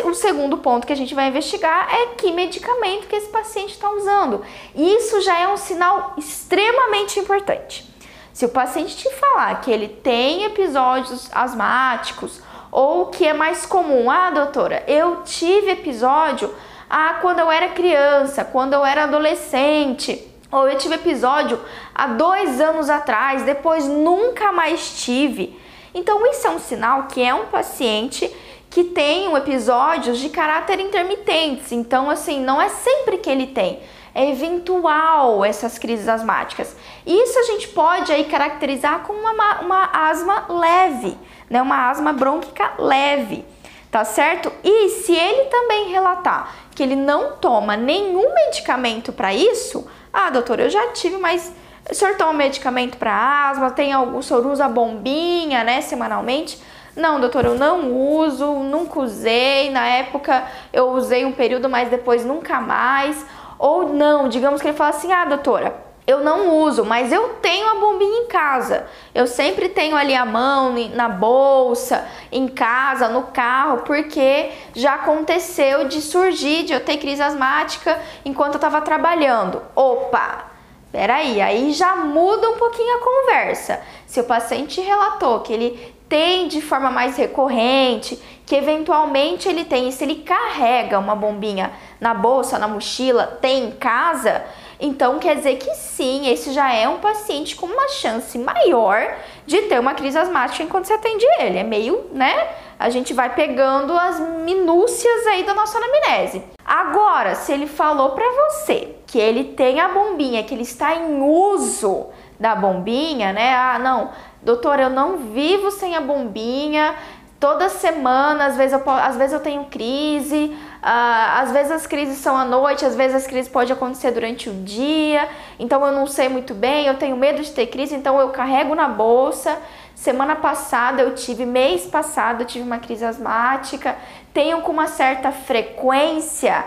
o 0.04 0.14
segundo 0.14 0.58
ponto 0.58 0.86
que 0.86 0.92
a 0.92 0.96
gente 0.96 1.14
vai 1.14 1.28
investigar 1.28 1.92
é 1.92 2.06
que 2.14 2.32
medicamento 2.32 3.06
que 3.06 3.16
esse 3.16 3.28
paciente 3.28 3.72
está 3.72 3.90
usando. 3.90 4.44
Isso 4.74 5.20
já 5.20 5.38
é 5.38 5.48
um 5.48 5.56
sinal 5.56 6.14
extremamente 6.16 7.20
importante. 7.20 7.88
Se 8.32 8.46
o 8.46 8.48
paciente 8.48 8.96
te 8.96 9.10
falar 9.16 9.60
que 9.60 9.70
ele 9.70 9.88
tem 9.88 10.44
episódios 10.44 11.28
asmáticos 11.32 12.40
ou 12.70 13.06
que 13.06 13.26
é 13.26 13.34
mais 13.34 13.66
comum, 13.66 14.10
ah, 14.10 14.30
doutora, 14.30 14.82
eu 14.86 15.22
tive 15.24 15.72
episódio 15.72 16.54
ah, 16.88 17.18
quando 17.20 17.40
eu 17.40 17.50
era 17.50 17.68
criança, 17.68 18.44
quando 18.44 18.72
eu 18.72 18.84
era 18.84 19.04
adolescente, 19.04 20.26
ou 20.50 20.68
eu 20.68 20.76
tive 20.78 20.96
episódio 20.96 21.60
há 21.94 22.08
dois 22.08 22.60
anos 22.60 22.90
atrás, 22.90 23.42
depois 23.42 23.86
nunca 23.86 24.50
mais 24.50 25.02
tive. 25.04 25.56
Então, 25.94 26.24
isso 26.26 26.46
é 26.46 26.50
um 26.50 26.58
sinal 26.58 27.04
que 27.04 27.22
é 27.22 27.32
um 27.34 27.46
paciente 27.46 28.32
que 28.70 28.84
tem 28.84 29.34
episódios 29.34 30.18
de 30.18 30.28
caráter 30.28 30.78
intermitentes. 30.78 31.72
Então, 31.72 32.08
assim, 32.08 32.40
não 32.40 32.62
é 32.62 32.68
sempre 32.68 33.18
que 33.18 33.28
ele 33.28 33.48
tem. 33.48 33.80
É 34.14 34.30
eventual 34.30 35.44
essas 35.44 35.76
crises 35.76 36.08
asmáticas. 36.08 36.76
Isso 37.04 37.38
a 37.38 37.42
gente 37.42 37.68
pode 37.68 38.12
aí 38.12 38.24
caracterizar 38.24 39.00
como 39.00 39.18
uma, 39.18 39.60
uma 39.60 39.90
asma 39.92 40.46
leve, 40.48 41.18
né? 41.48 41.60
Uma 41.60 41.90
asma 41.90 42.12
brônquica 42.12 42.72
leve, 42.78 43.44
tá 43.90 44.04
certo? 44.04 44.52
E 44.62 44.88
se 44.88 45.12
ele 45.12 45.44
também 45.46 45.88
relatar 45.90 46.54
que 46.74 46.82
ele 46.82 46.96
não 46.96 47.32
toma 47.36 47.76
nenhum 47.76 48.34
medicamento 48.34 49.12
para 49.12 49.34
isso, 49.34 49.86
ah, 50.12 50.30
doutor, 50.30 50.60
eu 50.60 50.70
já 50.70 50.88
tive, 50.88 51.18
mas 51.18 51.52
o 51.88 51.94
senhor 51.94 52.16
toma 52.16 52.32
medicamento 52.32 52.96
para 52.96 53.48
asma, 53.50 53.70
tem 53.70 53.92
algum, 53.92 54.18
o 54.18 54.22
senhor 54.22 54.46
usa 54.46 54.68
bombinha, 54.68 55.62
né, 55.62 55.80
semanalmente? 55.80 56.58
Não, 56.96 57.20
doutor, 57.20 57.44
eu 57.44 57.54
não 57.54 57.92
uso, 57.92 58.46
nunca 58.46 59.00
usei. 59.00 59.70
Na 59.70 59.86
época 59.86 60.44
eu 60.72 60.90
usei 60.90 61.24
um 61.24 61.32
período, 61.32 61.68
mas 61.68 61.88
depois 61.88 62.24
nunca 62.24 62.60
mais. 62.60 63.24
Ou 63.58 63.88
não, 63.92 64.28
digamos 64.28 64.60
que 64.60 64.68
ele 64.68 64.76
fala 64.76 64.90
assim: 64.90 65.12
ah, 65.12 65.24
doutora, 65.24 65.90
eu 66.10 66.20
não 66.24 66.56
uso, 66.58 66.84
mas 66.84 67.12
eu 67.12 67.28
tenho 67.40 67.68
a 67.68 67.74
bombinha 67.76 68.22
em 68.22 68.26
casa. 68.26 68.86
Eu 69.14 69.26
sempre 69.26 69.68
tenho 69.68 69.96
ali 69.96 70.14
a 70.14 70.24
mão 70.24 70.74
na 70.94 71.08
bolsa, 71.08 72.06
em 72.32 72.48
casa, 72.48 73.08
no 73.08 73.24
carro, 73.24 73.82
porque 73.82 74.50
já 74.74 74.94
aconteceu 74.94 75.86
de 75.86 76.00
surgir, 76.00 76.64
de 76.64 76.72
eu 76.72 76.80
ter 76.80 76.96
crise 76.96 77.22
asmática 77.22 77.98
enquanto 78.24 78.54
eu 78.54 78.58
estava 78.58 78.80
trabalhando. 78.80 79.62
Opa, 79.76 80.46
peraí, 80.90 81.40
aí 81.40 81.72
já 81.72 81.94
muda 81.96 82.50
um 82.50 82.56
pouquinho 82.56 82.96
a 82.96 83.00
conversa. 83.00 83.80
Se 84.06 84.20
o 84.20 84.24
paciente 84.24 84.80
relatou 84.80 85.40
que 85.40 85.52
ele 85.52 85.89
tem 86.10 86.48
de 86.48 86.60
forma 86.60 86.90
mais 86.90 87.16
recorrente, 87.16 88.20
que 88.44 88.56
eventualmente 88.56 89.48
ele 89.48 89.64
tem, 89.64 89.88
e 89.88 89.92
se 89.92 90.02
ele 90.02 90.16
carrega 90.16 90.98
uma 90.98 91.14
bombinha 91.14 91.70
na 92.00 92.12
bolsa, 92.12 92.58
na 92.58 92.66
mochila, 92.66 93.38
tem 93.40 93.66
em 93.66 93.70
casa, 93.70 94.44
então 94.80 95.20
quer 95.20 95.36
dizer 95.36 95.56
que 95.56 95.72
sim, 95.74 96.26
esse 96.28 96.52
já 96.52 96.74
é 96.74 96.88
um 96.88 96.98
paciente 96.98 97.54
com 97.54 97.66
uma 97.66 97.88
chance 97.90 98.36
maior 98.36 99.14
de 99.46 99.62
ter 99.62 99.78
uma 99.78 99.94
crise 99.94 100.18
asmática 100.18 100.64
enquanto 100.64 100.86
você 100.86 100.94
atende 100.94 101.24
ele. 101.38 101.58
É 101.58 101.62
meio, 101.62 102.06
né? 102.12 102.48
A 102.76 102.90
gente 102.90 103.12
vai 103.12 103.32
pegando 103.34 103.92
as 103.92 104.18
minúcias 104.18 105.26
aí 105.28 105.44
da 105.44 105.54
nossa 105.54 105.78
anamnese. 105.78 106.42
Agora, 106.64 107.36
se 107.36 107.52
ele 107.52 107.66
falou 107.66 108.10
para 108.10 108.24
você 108.24 108.96
que 109.06 109.18
ele 109.18 109.44
tem 109.44 109.80
a 109.80 109.88
bombinha, 109.88 110.42
que 110.42 110.54
ele 110.54 110.62
está 110.62 110.94
em 110.94 111.22
uso 111.22 112.08
da 112.40 112.54
bombinha, 112.54 113.34
né? 113.34 113.54
Ah, 113.54 113.78
não, 113.78 114.10
doutor, 114.42 114.80
eu 114.80 114.88
não 114.88 115.18
vivo 115.18 115.70
sem 115.70 115.94
a 115.94 116.00
bombinha. 116.00 116.94
Toda 117.38 117.68
semana, 117.68 118.46
às 118.46 118.56
vezes 118.56 118.78
eu, 118.78 118.90
às 118.90 119.16
vezes 119.16 119.32
eu 119.32 119.40
tenho 119.40 119.64
crise, 119.64 120.54
uh, 120.82 121.40
às 121.40 121.52
vezes 121.52 121.72
as 121.72 121.86
crises 121.86 122.18
são 122.18 122.36
à 122.36 122.44
noite, 122.44 122.84
às 122.84 122.94
vezes 122.94 123.16
as 123.16 123.26
crises 123.26 123.50
podem 123.50 123.72
acontecer 123.72 124.10
durante 124.10 124.50
o 124.50 124.52
dia, 124.62 125.26
então 125.58 125.84
eu 125.86 125.90
não 125.90 126.06
sei 126.06 126.28
muito 126.28 126.52
bem, 126.52 126.86
eu 126.86 126.98
tenho 126.98 127.16
medo 127.16 127.40
de 127.42 127.50
ter 127.50 127.68
crise, 127.68 127.94
então 127.94 128.20
eu 128.20 128.28
carrego 128.28 128.74
na 128.74 128.88
bolsa. 128.88 129.56
Semana 129.94 130.36
passada 130.36 131.00
eu 131.02 131.14
tive, 131.14 131.46
mês 131.46 131.86
passado 131.86 132.42
eu 132.42 132.46
tive 132.46 132.64
uma 132.64 132.78
crise 132.78 133.06
asmática, 133.06 133.96
tenho 134.34 134.60
com 134.60 134.72
uma 134.72 134.86
certa 134.86 135.32
frequência, 135.32 136.62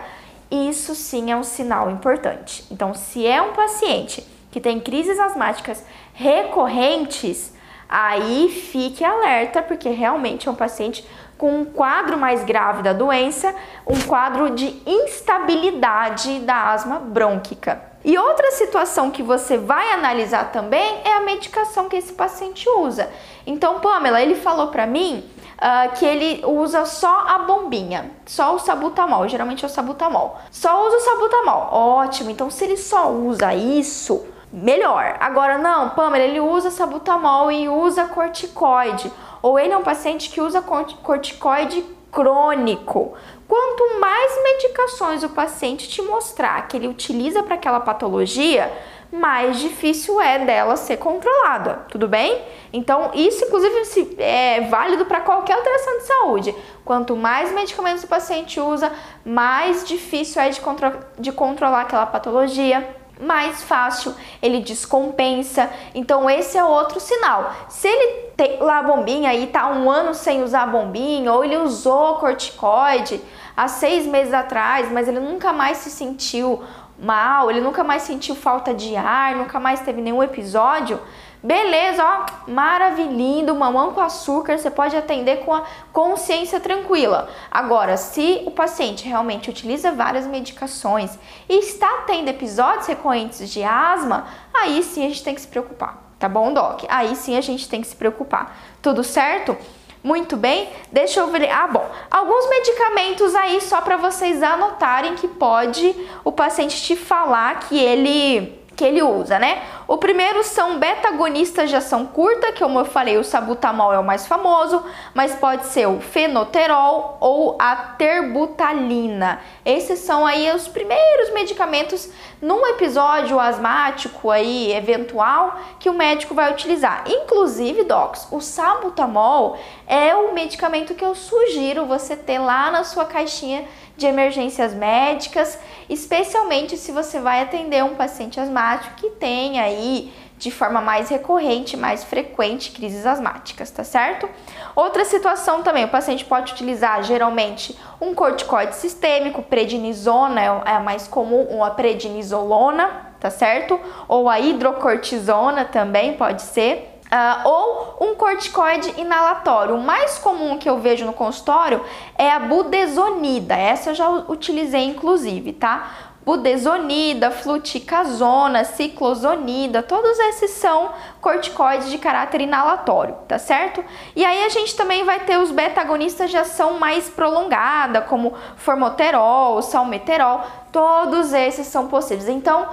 isso 0.49 0.95
sim 0.95 1.31
é 1.31 1.35
um 1.35 1.43
sinal 1.43 1.89
importante. 1.91 2.65
Então, 2.71 2.95
se 2.95 3.25
é 3.25 3.41
um 3.41 3.53
paciente 3.53 4.32
que 4.53 4.61
tem 4.61 4.79
crises 4.79 5.19
asmáticas 5.19 5.83
recorrentes, 6.13 7.51
aí 7.89 8.49
fique 8.49 9.03
alerta, 9.03 9.63
porque 9.63 9.89
realmente 9.89 10.47
é 10.47 10.51
um 10.51 10.55
paciente 10.55 11.03
com 11.39 11.61
um 11.61 11.65
quadro 11.65 12.19
mais 12.19 12.43
grave 12.43 12.83
da 12.83 12.93
doença, 12.93 13.53
um 13.87 13.99
quadro 14.01 14.51
de 14.51 14.79
instabilidade 14.85 16.39
da 16.41 16.71
asma 16.71 16.99
brônquica. 16.99 17.81
E 18.05 18.15
outra 18.15 18.51
situação 18.51 19.09
que 19.09 19.23
você 19.23 19.57
vai 19.57 19.91
analisar 19.91 20.51
também 20.51 21.01
é 21.03 21.13
a 21.13 21.21
medicação 21.21 21.89
que 21.89 21.95
esse 21.95 22.13
paciente 22.13 22.69
usa. 22.69 23.09
Então, 23.47 23.79
Pamela, 23.79 24.21
ele 24.21 24.35
falou 24.35 24.67
para 24.67 24.85
mim 24.85 25.27
uh, 25.57 25.95
que 25.95 26.05
ele 26.05 26.45
usa 26.45 26.85
só 26.85 27.25
a 27.27 27.39
bombinha, 27.39 28.11
só 28.23 28.53
o 28.53 28.59
sabutamol, 28.59 29.27
geralmente 29.27 29.65
é 29.65 29.67
o 29.67 29.71
sabutamol. 29.71 30.37
Só 30.51 30.85
usa 30.85 30.97
o 30.97 30.99
sabutamol, 30.99 31.69
ótimo. 31.71 32.29
Então, 32.29 32.51
se 32.51 32.65
ele 32.65 32.77
só 32.77 33.09
usa 33.09 33.51
isso, 33.55 34.23
melhor. 34.53 35.17
Agora, 35.19 35.57
não, 35.57 35.89
Pamela, 35.89 36.23
ele 36.23 36.39
usa 36.39 36.69
sabutamol 36.69 37.51
e 37.51 37.67
usa 37.67 38.05
corticoide. 38.05 39.11
Ou 39.41 39.57
ele 39.59 39.73
é 39.73 39.77
um 39.77 39.81
paciente 39.83 40.29
que 40.29 40.39
usa 40.39 40.61
corticoide 40.61 41.83
crônico. 42.11 43.13
Quanto 43.47 43.99
mais 43.99 44.43
medicações 44.43 45.23
o 45.23 45.29
paciente 45.29 45.89
te 45.89 46.01
mostrar 46.03 46.67
que 46.67 46.77
ele 46.77 46.87
utiliza 46.87 47.41
para 47.41 47.55
aquela 47.55 47.79
patologia, 47.79 48.71
mais 49.11 49.59
difícil 49.59 50.19
é 50.21 50.39
dela 50.39 50.75
ser 50.75 50.97
controlada, 50.97 51.85
tudo 51.89 52.07
bem? 52.07 52.41
Então, 52.71 53.11
isso 53.13 53.45
inclusive 53.45 54.15
é 54.17 54.61
válido 54.61 55.05
para 55.05 55.21
qualquer 55.21 55.53
alteração 55.53 55.97
de 55.97 56.03
saúde. 56.03 56.55
Quanto 56.85 57.15
mais 57.15 57.51
medicamentos 57.51 58.03
o 58.03 58.07
paciente 58.07 58.59
usa, 58.59 58.91
mais 59.25 59.85
difícil 59.85 60.41
é 60.41 60.49
de, 60.49 60.61
contro 60.61 60.91
de 61.19 61.31
controlar 61.31 61.81
aquela 61.81 62.05
patologia, 62.05 62.87
mais 63.19 63.63
fácil 63.63 64.13
ele 64.41 64.59
descompensa. 64.59 65.69
Então, 65.93 66.29
esse 66.29 66.57
é 66.57 66.63
outro 66.63 66.99
sinal. 66.99 67.53
Se 67.69 67.87
ele 67.87 68.29
tem 68.35 68.59
lá 68.59 68.79
a 68.79 68.83
bombinha 68.83 69.33
e 69.33 69.47
tá 69.47 69.69
um 69.69 69.89
ano 69.89 70.13
sem 70.13 70.43
usar 70.43 70.63
a 70.63 70.67
bombinha, 70.67 71.31
ou 71.31 71.43
ele 71.43 71.57
usou 71.57 72.15
corticoide 72.15 73.21
há 73.55 73.67
seis 73.67 74.05
meses 74.05 74.33
atrás, 74.33 74.91
mas 74.91 75.07
ele 75.07 75.19
nunca 75.19 75.53
mais 75.53 75.77
se 75.77 75.89
sentiu 75.89 76.63
mal, 76.99 77.49
ele 77.49 77.61
nunca 77.61 77.83
mais 77.83 78.03
sentiu 78.03 78.35
falta 78.35 78.73
de 78.73 78.95
ar, 78.95 79.35
nunca 79.35 79.59
mais 79.59 79.81
teve 79.81 80.01
nenhum 80.01 80.23
episódio, 80.23 80.99
beleza, 81.43 82.01
ó, 82.03 82.49
maravilhindo, 82.49 83.53
mamão 83.53 83.91
com 83.91 83.99
açúcar, 83.99 84.57
você 84.57 84.71
pode 84.71 84.95
atender 84.95 85.43
com 85.43 85.53
a 85.53 85.63
consciência 85.91 86.57
tranquila. 86.59 87.27
Agora, 87.51 87.97
se 87.97 88.41
o 88.45 88.51
paciente 88.51 89.05
realmente 89.05 89.49
utiliza 89.49 89.91
várias 89.91 90.25
medicações 90.25 91.19
e 91.49 91.59
está 91.59 92.03
tendo 92.07 92.29
episódios 92.29 92.87
recorrentes 92.87 93.49
de 93.49 93.61
asma, 93.61 94.25
aí 94.53 94.81
sim 94.81 95.05
a 95.05 95.09
gente 95.09 95.23
tem 95.23 95.35
que 95.35 95.41
se 95.41 95.47
preocupar, 95.47 96.01
tá 96.17 96.29
bom, 96.29 96.53
Doc? 96.53 96.85
Aí 96.87 97.13
sim 97.13 97.37
a 97.37 97.41
gente 97.41 97.67
tem 97.67 97.81
que 97.81 97.87
se 97.87 97.95
preocupar. 97.95 98.57
Tudo 98.81 99.03
certo? 99.03 99.57
Muito 100.01 100.35
bem, 100.35 100.69
deixa 100.91 101.21
eu 101.21 101.27
ver. 101.27 101.49
Ah, 101.49 101.67
bom. 101.67 101.89
Alguns 102.11 102.49
medicamentos 102.49 103.33
aí 103.35 103.61
só 103.61 103.79
para 103.79 103.95
vocês 103.95 104.43
anotarem 104.43 105.15
que 105.15 105.29
pode 105.29 105.95
o 106.25 106.31
paciente 106.31 106.81
te 106.81 106.95
falar 106.97 107.61
que 107.61 107.79
ele 107.79 108.62
que 108.75 108.83
ele 108.83 109.01
usa, 109.01 109.37
né? 109.37 109.61
O 109.87 109.97
primeiro 109.97 110.43
são 110.43 110.79
beta-agonistas 110.79 111.69
de 111.69 111.75
ação 111.75 112.05
curta, 112.05 112.51
que 112.51 112.63
como 112.63 112.79
eu 112.79 112.85
falei, 112.85 113.17
o 113.17 113.23
sabutamol 113.23 113.93
é 113.93 113.99
o 113.99 114.03
mais 114.03 114.25
famoso, 114.25 114.83
mas 115.13 115.35
pode 115.35 115.65
ser 115.65 115.87
o 115.87 115.99
fenoterol 115.99 117.17
ou 117.19 117.55
a 117.59 117.75
terbutalina. 117.75 119.41
Esses 119.65 119.99
são 119.99 120.25
aí 120.25 120.49
os 120.51 120.67
primeiros 120.67 121.33
medicamentos 121.33 122.09
num 122.41 122.65
episódio 122.67 123.39
asmático 123.39 124.29
aí 124.29 124.73
eventual 124.73 125.59
que 125.79 125.89
o 125.89 125.93
médico 125.93 126.33
vai 126.33 126.51
utilizar. 126.51 127.03
Inclusive, 127.07 127.83
docs, 127.83 128.27
o 128.31 128.39
sabutamol 128.39 129.57
é 129.85 130.15
o 130.15 130.33
medicamento 130.33 130.95
que 130.95 131.05
eu 131.05 131.13
sugiro 131.13 131.85
você 131.85 132.15
ter 132.15 132.39
lá 132.39 132.71
na 132.71 132.83
sua 132.83 133.05
caixinha 133.05 133.65
de 134.03 134.07
emergências 134.07 134.73
médicas, 134.73 135.57
especialmente 135.89 136.75
se 136.75 136.91
você 136.91 137.21
vai 137.21 137.41
atender 137.41 137.83
um 137.83 137.95
paciente 137.95 138.37
asmático 138.37 138.95
que 138.97 139.09
tem 139.11 139.61
aí 139.61 140.13
de 140.37 140.51
forma 140.51 140.81
mais 140.81 141.07
recorrente, 141.07 141.77
mais 141.77 142.03
frequente 142.03 142.71
crises 142.71 143.05
asmáticas, 143.05 143.71
tá 143.71 143.85
certo? 143.85 144.29
Outra 144.75 145.05
situação 145.05 145.63
também, 145.63 145.85
o 145.85 145.87
paciente 145.87 146.25
pode 146.25 146.51
utilizar 146.51 147.01
geralmente 147.03 147.79
um 148.01 148.13
corticoide 148.13 148.75
sistêmico, 148.75 149.41
prednisona 149.41 150.41
é 150.41 150.75
a 150.75 150.81
mais 150.81 151.07
comum, 151.07 151.47
ou 151.49 151.63
a 151.63 151.69
prednisolona, 151.71 153.13
tá 153.21 153.29
certo? 153.29 153.79
Ou 154.09 154.27
a 154.27 154.37
hidrocortisona 154.37 155.63
também 155.63 156.13
pode 156.13 156.41
ser. 156.41 156.92
Uh, 157.13 157.47
ou 157.47 157.97
um 158.01 158.15
corticoide 158.15 158.91
inalatório. 158.97 159.75
O 159.75 159.83
mais 159.83 160.17
comum 160.17 160.57
que 160.57 160.67
eu 160.67 160.79
vejo 160.79 161.05
no 161.05 161.13
consultório 161.13 161.85
é 162.17 162.31
a 162.31 162.39
budesonida. 162.39 163.55
Essa 163.55 163.91
eu 163.91 163.93
já 163.93 164.09
utilizei 164.09 164.85
inclusive, 164.85 165.53
tá? 165.53 165.91
Budesonida, 166.25 167.29
fluticasona, 167.29 168.63
ciclozonida, 168.63 169.83
todos 169.83 170.17
esses 170.17 170.51
são 170.51 170.89
corticoides 171.21 171.91
de 171.91 171.99
caráter 171.99 172.41
inalatório, 172.41 173.15
tá 173.27 173.37
certo? 173.37 173.85
E 174.15 174.25
aí 174.25 174.43
a 174.45 174.49
gente 174.49 174.75
também 174.75 175.03
vai 175.03 175.19
ter 175.19 175.37
os 175.37 175.51
beta-agonistas 175.51 176.31
de 176.31 176.37
ação 176.37 176.79
mais 176.79 177.09
prolongada, 177.09 178.01
como 178.01 178.33
formoterol, 178.55 179.61
salmeterol, 179.61 180.41
todos 180.71 181.31
esses 181.31 181.67
são 181.67 181.87
possíveis. 181.89 182.27
Então, 182.27 182.67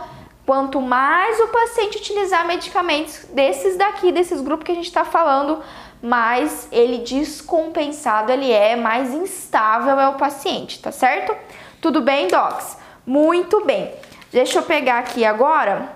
Quanto 0.50 0.80
mais 0.80 1.38
o 1.38 1.46
paciente 1.46 1.98
utilizar 1.98 2.44
medicamentos 2.44 3.24
desses 3.26 3.76
daqui, 3.76 4.10
desses 4.10 4.40
grupos 4.40 4.66
que 4.66 4.72
a 4.72 4.74
gente 4.74 4.88
está 4.88 5.04
falando, 5.04 5.62
mais 6.02 6.66
ele 6.72 6.98
descompensado 6.98 8.32
ele 8.32 8.50
é, 8.50 8.74
mais 8.74 9.14
instável 9.14 9.96
é 10.00 10.08
o 10.08 10.14
paciente, 10.14 10.82
tá 10.82 10.90
certo? 10.90 11.36
Tudo 11.80 12.00
bem, 12.00 12.26
docs? 12.26 12.76
Muito 13.06 13.64
bem. 13.64 13.94
Deixa 14.32 14.58
eu 14.58 14.64
pegar 14.64 14.98
aqui 14.98 15.24
agora 15.24 15.88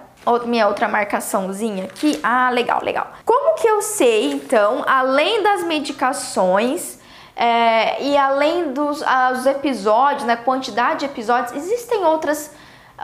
minha 0.47 0.69
outra 0.69 0.87
marcaçãozinha 0.87 1.87
aqui. 1.87 2.21
Ah, 2.23 2.49
legal, 2.51 2.79
legal. 2.81 3.09
Como 3.25 3.57
que 3.57 3.67
eu 3.67 3.83
sei, 3.83 4.31
então, 4.31 4.85
além 4.87 5.43
das 5.43 5.65
medicações 5.65 7.01
é, 7.35 8.01
e 8.01 8.17
além 8.17 8.73
dos 8.73 9.03
os 9.33 9.47
episódios, 9.47 10.23
né, 10.23 10.37
quantidade 10.37 11.01
de 11.01 11.07
episódios, 11.07 11.57
existem 11.57 12.05
outras 12.05 12.53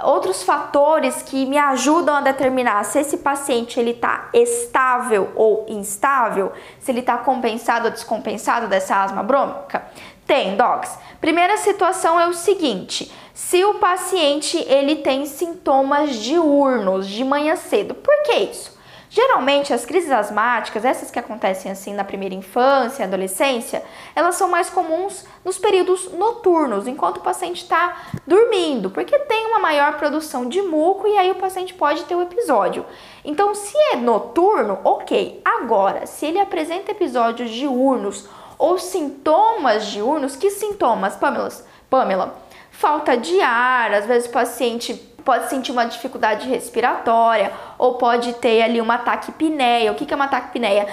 outros 0.05 0.42
fatores 0.42 1.22
que 1.22 1.46
me 1.46 1.59
ajudam 1.59 2.16
a 2.16 2.20
determinar 2.20 2.85
se 2.85 3.00
esse 3.00 3.18
paciente 3.18 3.79
ele 3.79 3.90
está 3.90 4.29
estável 4.33 5.33
ou 5.35 5.66
instável, 5.68 6.53
se 6.79 6.90
ele 6.90 7.00
está 7.00 7.18
compensado 7.18 7.87
ou 7.87 7.90
descompensado 7.90 8.68
dessa 8.68 9.03
asma 9.03 9.22
brônquica? 9.22 9.85
Tem, 10.26 10.57
docs. 10.57 10.96
Primeira 11.20 11.57
situação 11.57 12.20
é 12.20 12.29
o 12.29 12.33
seguinte: 12.33 13.12
se 13.35 13.64
o 13.64 13.74
paciente 13.74 14.57
ele 14.68 14.96
tem 14.96 15.26
sintomas 15.26 16.16
diurnos 16.16 17.09
de 17.09 17.24
manhã 17.24 17.57
cedo, 17.57 17.94
por 17.94 18.22
que 18.22 18.35
isso? 18.35 18.79
Geralmente, 19.12 19.74
as 19.74 19.84
crises 19.84 20.12
asmáticas, 20.12 20.84
essas 20.84 21.10
que 21.10 21.18
acontecem 21.18 21.68
assim 21.68 21.92
na 21.92 22.04
primeira 22.04 22.32
infância, 22.32 23.04
adolescência, 23.04 23.82
elas 24.14 24.36
são 24.36 24.48
mais 24.48 24.70
comuns 24.70 25.24
nos 25.44 25.58
períodos 25.58 26.12
noturnos, 26.12 26.86
enquanto 26.86 27.16
o 27.16 27.22
paciente 27.22 27.60
está 27.60 28.02
dormindo, 28.24 28.88
porque 28.88 29.18
tem 29.18 29.46
uma 29.46 29.58
maior 29.58 29.94
produção 29.94 30.48
de 30.48 30.62
muco 30.62 31.08
e 31.08 31.18
aí 31.18 31.32
o 31.32 31.40
paciente 31.40 31.74
pode 31.74 32.04
ter 32.04 32.14
o 32.14 32.18
um 32.18 32.22
episódio. 32.22 32.86
Então, 33.24 33.52
se 33.52 33.76
é 33.92 33.96
noturno, 33.96 34.78
ok. 34.84 35.42
Agora, 35.44 36.06
se 36.06 36.26
ele 36.26 36.38
apresenta 36.38 36.92
episódios 36.92 37.50
diurnos 37.50 38.28
ou 38.56 38.78
sintomas 38.78 39.86
diurnos, 39.86 40.36
que 40.36 40.50
sintomas, 40.50 41.16
Pamela? 41.16 41.50
Pamela, 41.90 42.38
falta 42.70 43.16
de 43.16 43.40
ar, 43.40 43.92
às 43.92 44.06
vezes 44.06 44.28
o 44.28 44.32
paciente 44.32 44.94
pode 45.20 45.48
sentir 45.48 45.72
uma 45.72 45.85
dificuldade 45.85 46.48
respiratória 46.48 47.52
ou 47.78 47.94
pode 47.94 48.33
ter 48.35 48.62
ali 48.62 48.80
uma 48.80 48.98
taquipneia. 48.98 49.92
O 49.92 49.94
que 49.94 50.12
é 50.12 50.16
uma 50.16 50.28
taquipneia? 50.28 50.87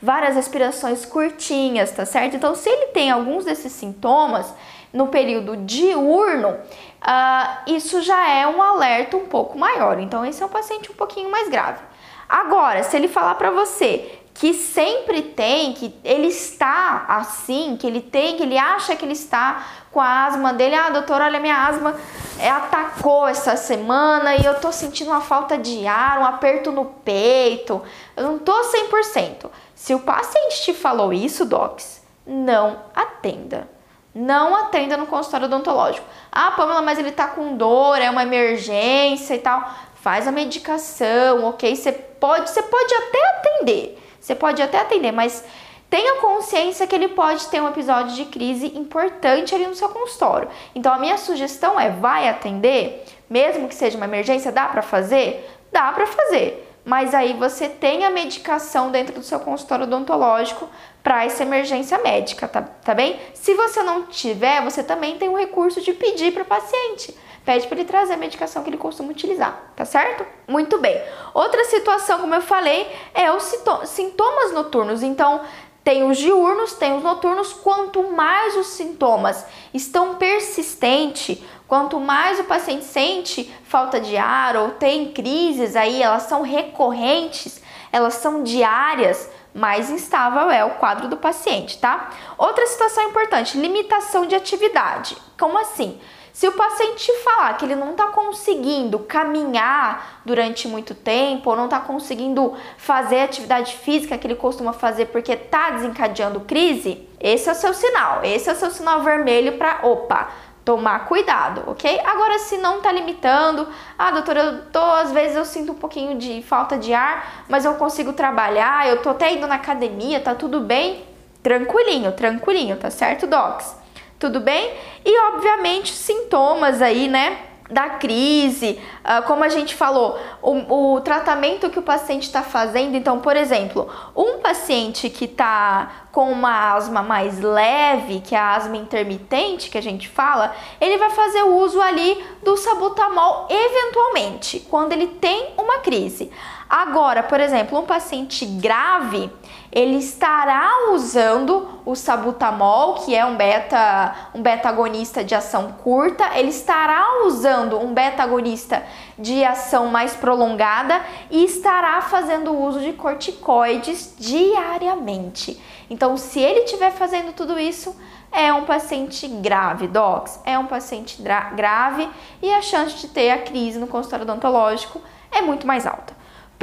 Várias 0.00 0.34
respirações 0.34 1.04
curtinhas, 1.06 1.90
tá 1.90 2.04
certo? 2.04 2.36
Então, 2.36 2.54
se 2.54 2.68
ele 2.68 2.86
tem 2.86 3.10
alguns 3.10 3.44
desses 3.44 3.72
sintomas 3.72 4.52
no 4.92 5.08
período 5.08 5.56
diurno, 5.56 6.50
uh, 6.50 7.70
isso 7.70 8.02
já 8.02 8.28
é 8.28 8.46
um 8.46 8.62
alerta 8.62 9.16
um 9.16 9.26
pouco 9.26 9.58
maior. 9.58 9.98
Então, 9.98 10.24
esse 10.24 10.42
é 10.42 10.46
um 10.46 10.50
paciente 10.50 10.90
um 10.92 10.94
pouquinho 10.94 11.30
mais 11.30 11.48
grave. 11.48 11.80
Agora, 12.28 12.82
se 12.82 12.96
ele 12.96 13.08
falar 13.08 13.34
para 13.34 13.50
você 13.50 14.23
que 14.34 14.52
sempre 14.52 15.22
tem, 15.22 15.72
que 15.72 15.94
ele 16.02 16.26
está 16.26 17.04
assim, 17.06 17.76
que 17.76 17.86
ele 17.86 18.00
tem, 18.00 18.36
que 18.36 18.42
ele 18.42 18.58
acha 18.58 18.96
que 18.96 19.04
ele 19.04 19.12
está 19.12 19.64
com 19.92 20.00
a 20.00 20.26
asma 20.26 20.52
dele. 20.52 20.74
Ah, 20.74 20.90
doutor, 20.90 21.20
olha, 21.20 21.38
minha 21.38 21.56
asma 21.56 21.94
é, 22.40 22.50
atacou 22.50 23.28
essa 23.28 23.56
semana 23.56 24.34
e 24.34 24.44
eu 24.44 24.60
tô 24.60 24.72
sentindo 24.72 25.12
uma 25.12 25.20
falta 25.20 25.56
de 25.56 25.86
ar, 25.86 26.18
um 26.18 26.24
aperto 26.24 26.72
no 26.72 26.84
peito. 26.84 27.80
Eu 28.16 28.24
não 28.24 28.38
tô 28.40 28.52
100%. 28.52 29.48
Se 29.72 29.94
o 29.94 30.00
paciente 30.00 30.62
te 30.62 30.74
falou 30.74 31.12
isso, 31.12 31.44
docs, 31.44 32.02
não 32.26 32.80
atenda. 32.92 33.68
Não 34.12 34.56
atenda 34.56 34.96
no 34.96 35.06
consultório 35.06 35.46
odontológico. 35.46 36.06
Ah, 36.30 36.50
Pamela, 36.52 36.82
mas 36.82 36.98
ele 36.98 37.12
tá 37.12 37.28
com 37.28 37.56
dor, 37.56 38.00
é 38.00 38.10
uma 38.10 38.22
emergência 38.24 39.34
e 39.34 39.38
tal. 39.38 39.68
Faz 39.94 40.26
a 40.26 40.32
medicação, 40.32 41.44
ok? 41.44 41.74
Você 41.74 41.92
pode, 41.92 42.50
você 42.50 42.62
pode 42.62 42.94
até 42.94 43.38
atender. 43.38 44.03
Você 44.24 44.34
pode 44.34 44.62
até 44.62 44.78
atender, 44.78 45.12
mas 45.12 45.44
tenha 45.90 46.18
consciência 46.22 46.86
que 46.86 46.94
ele 46.94 47.08
pode 47.08 47.46
ter 47.48 47.60
um 47.60 47.68
episódio 47.68 48.14
de 48.14 48.24
crise 48.24 48.66
importante 48.74 49.54
ali 49.54 49.66
no 49.66 49.74
seu 49.74 49.90
consultório. 49.90 50.48
Então 50.74 50.94
a 50.94 50.98
minha 50.98 51.18
sugestão 51.18 51.78
é 51.78 51.90
vai 51.90 52.26
atender, 52.26 53.04
mesmo 53.28 53.68
que 53.68 53.74
seja 53.74 53.98
uma 53.98 54.06
emergência, 54.06 54.50
dá 54.50 54.64
para 54.66 54.80
fazer? 54.80 55.46
Dá 55.70 55.92
para 55.92 56.06
fazer. 56.06 56.73
Mas 56.84 57.14
aí 57.14 57.32
você 57.32 57.68
tem 57.68 58.04
a 58.04 58.10
medicação 58.10 58.90
dentro 58.90 59.14
do 59.14 59.22
seu 59.22 59.40
consultório 59.40 59.84
odontológico 59.84 60.68
para 61.02 61.24
essa 61.24 61.42
emergência 61.42 61.98
médica, 61.98 62.46
tá, 62.46 62.62
tá 62.62 62.94
bem? 62.94 63.18
Se 63.32 63.54
você 63.54 63.82
não 63.82 64.04
tiver, 64.04 64.62
você 64.62 64.82
também 64.82 65.16
tem 65.16 65.28
o 65.28 65.36
recurso 65.36 65.80
de 65.80 65.92
pedir 65.92 66.32
para 66.32 66.42
o 66.42 66.46
paciente 66.46 67.14
pede 67.44 67.66
para 67.66 67.78
ele 67.78 67.86
trazer 67.86 68.14
a 68.14 68.16
medicação 68.16 68.62
que 68.62 68.70
ele 68.70 68.78
costuma 68.78 69.10
utilizar, 69.10 69.72
tá 69.76 69.84
certo? 69.84 70.24
Muito 70.48 70.78
bem. 70.78 71.00
Outra 71.34 71.64
situação, 71.64 72.20
como 72.20 72.34
eu 72.34 72.40
falei, 72.40 72.86
é 73.12 73.30
os 73.30 73.54
sintomas 73.84 74.52
noturnos. 74.52 75.02
Então, 75.02 75.42
tem 75.82 76.08
os 76.08 76.16
diurnos, 76.16 76.72
tem 76.72 76.96
os 76.96 77.02
noturnos. 77.02 77.52
Quanto 77.52 78.02
mais 78.10 78.56
os 78.56 78.68
sintomas 78.68 79.44
estão 79.74 80.14
persistentes, 80.14 81.42
quanto 81.66 81.98
mais 81.98 82.38
o 82.40 82.44
paciente 82.44 82.84
sente 82.84 83.52
falta 83.64 84.00
de 84.00 84.16
ar 84.16 84.56
ou 84.56 84.70
tem 84.70 85.12
crises 85.12 85.76
aí, 85.76 86.02
elas 86.02 86.24
são 86.24 86.42
recorrentes, 86.42 87.62
elas 87.92 88.14
são 88.14 88.42
diárias, 88.42 89.30
mais 89.54 89.88
instável 89.88 90.50
é 90.50 90.64
o 90.64 90.72
quadro 90.72 91.08
do 91.08 91.16
paciente, 91.16 91.78
tá? 91.78 92.10
Outra 92.36 92.66
situação 92.66 93.04
importante, 93.04 93.56
limitação 93.56 94.26
de 94.26 94.34
atividade. 94.34 95.16
Como 95.38 95.56
assim? 95.56 96.00
Se 96.34 96.48
o 96.48 96.52
paciente 96.52 97.12
falar 97.22 97.56
que 97.56 97.64
ele 97.64 97.76
não 97.76 97.92
está 97.92 98.08
conseguindo 98.08 98.98
caminhar 98.98 100.20
durante 100.24 100.66
muito 100.66 100.92
tempo, 100.92 101.48
ou 101.50 101.54
não 101.54 101.66
está 101.66 101.78
conseguindo 101.78 102.56
fazer 102.76 103.20
a 103.20 103.24
atividade 103.24 103.76
física 103.76 104.18
que 104.18 104.26
ele 104.26 104.34
costuma 104.34 104.72
fazer 104.72 105.06
porque 105.06 105.30
está 105.30 105.70
desencadeando 105.70 106.40
crise, 106.40 107.08
esse 107.20 107.48
é 107.48 107.52
o 107.52 107.54
seu 107.54 107.72
sinal. 107.72 108.24
Esse 108.24 108.50
é 108.50 108.52
o 108.52 108.56
seu 108.56 108.72
sinal 108.72 109.02
vermelho 109.02 109.56
para, 109.56 109.86
opa, 109.86 110.28
tomar 110.64 111.06
cuidado, 111.06 111.64
ok? 111.66 112.00
Agora, 112.04 112.38
se 112.38 112.56
não 112.58 112.80
tá 112.80 112.90
limitando, 112.90 113.68
ah, 113.98 114.10
doutora, 114.10 114.40
eu 114.40 114.64
tô, 114.66 114.80
às 114.80 115.12
vezes 115.12 115.36
eu 115.36 115.44
sinto 115.44 115.72
um 115.72 115.76
pouquinho 115.76 116.16
de 116.18 116.42
falta 116.42 116.78
de 116.78 116.94
ar, 116.94 117.44
mas 117.48 117.64
eu 117.64 117.74
consigo 117.74 118.12
trabalhar, 118.12 118.88
eu 118.88 119.02
tô 119.02 119.10
até 119.10 119.32
indo 119.32 119.46
na 119.46 119.56
academia, 119.56 120.20
tá 120.20 120.34
tudo 120.34 120.60
bem? 120.60 121.04
Tranquilinho, 121.42 122.12
tranquilinho, 122.12 122.76
tá 122.76 122.90
certo, 122.90 123.26
docs? 123.26 123.84
tudo 124.24 124.40
bem? 124.40 124.72
E 125.04 125.20
obviamente 125.34 125.92
sintomas 125.92 126.80
aí, 126.80 127.08
né? 127.08 127.38
Da 127.70 127.90
crise, 127.90 128.78
uh, 129.02 129.26
como 129.26 129.42
a 129.42 129.48
gente 129.48 129.74
falou, 129.74 130.18
o, 130.42 130.96
o 130.96 131.00
tratamento 131.00 131.70
que 131.70 131.78
o 131.78 131.82
paciente 131.82 132.24
está 132.24 132.42
fazendo. 132.42 132.94
Então, 132.94 133.20
por 133.20 133.36
exemplo, 133.36 133.88
um 134.14 134.38
paciente 134.38 135.08
que 135.08 135.24
está 135.24 136.04
com 136.12 136.30
uma 136.30 136.74
asma 136.74 137.02
mais 137.02 137.40
leve, 137.40 138.20
que 138.20 138.34
é 138.34 138.38
a 138.38 138.54
asma 138.54 138.76
intermitente 138.76 139.70
que 139.70 139.78
a 139.78 139.82
gente 139.82 140.08
fala, 140.08 140.54
ele 140.80 140.98
vai 140.98 141.10
fazer 141.10 141.42
o 141.42 141.56
uso 141.56 141.80
ali 141.80 142.22
do 142.42 142.56
sabutamol 142.56 143.48
eventualmente, 143.50 144.60
quando 144.70 144.92
ele 144.92 145.06
tem 145.08 145.54
uma 145.58 145.78
crise. 145.78 146.30
Agora, 146.68 147.22
por 147.22 147.40
exemplo, 147.40 147.78
um 147.78 147.86
paciente 147.86 148.44
grave, 148.46 149.30
ele 149.74 149.96
estará 149.96 150.92
usando 150.92 151.68
o 151.84 151.96
sabutamol, 151.96 152.94
que 152.94 153.12
é 153.12 153.26
um 153.26 153.36
beta, 153.36 154.14
um 154.32 154.40
beta 154.40 154.68
agonista 154.68 155.24
de 155.24 155.34
ação 155.34 155.72
curta, 155.82 156.38
ele 156.38 156.50
estará 156.50 157.24
usando 157.26 157.76
um 157.80 157.92
beta 157.92 158.22
agonista 158.22 158.84
de 159.18 159.42
ação 159.42 159.88
mais 159.88 160.14
prolongada 160.14 161.02
e 161.28 161.44
estará 161.44 162.00
fazendo 162.02 162.56
uso 162.56 162.78
de 162.78 162.92
corticoides 162.92 164.14
diariamente. 164.16 165.60
Então, 165.90 166.16
se 166.16 166.38
ele 166.38 166.60
estiver 166.60 166.92
fazendo 166.92 167.32
tudo 167.32 167.58
isso, 167.58 167.96
é 168.30 168.52
um 168.52 168.64
paciente 168.64 169.26
grave, 169.26 169.88
docs, 169.88 170.40
é 170.44 170.56
um 170.56 170.66
paciente 170.66 171.20
grave 171.20 172.08
e 172.40 172.52
a 172.52 172.62
chance 172.62 172.96
de 172.98 173.08
ter 173.08 173.30
a 173.32 173.38
crise 173.38 173.80
no 173.80 173.88
consultório 173.88 174.22
odontológico 174.22 175.02
é 175.32 175.42
muito 175.42 175.66
mais 175.66 175.84
alta. 175.84 176.13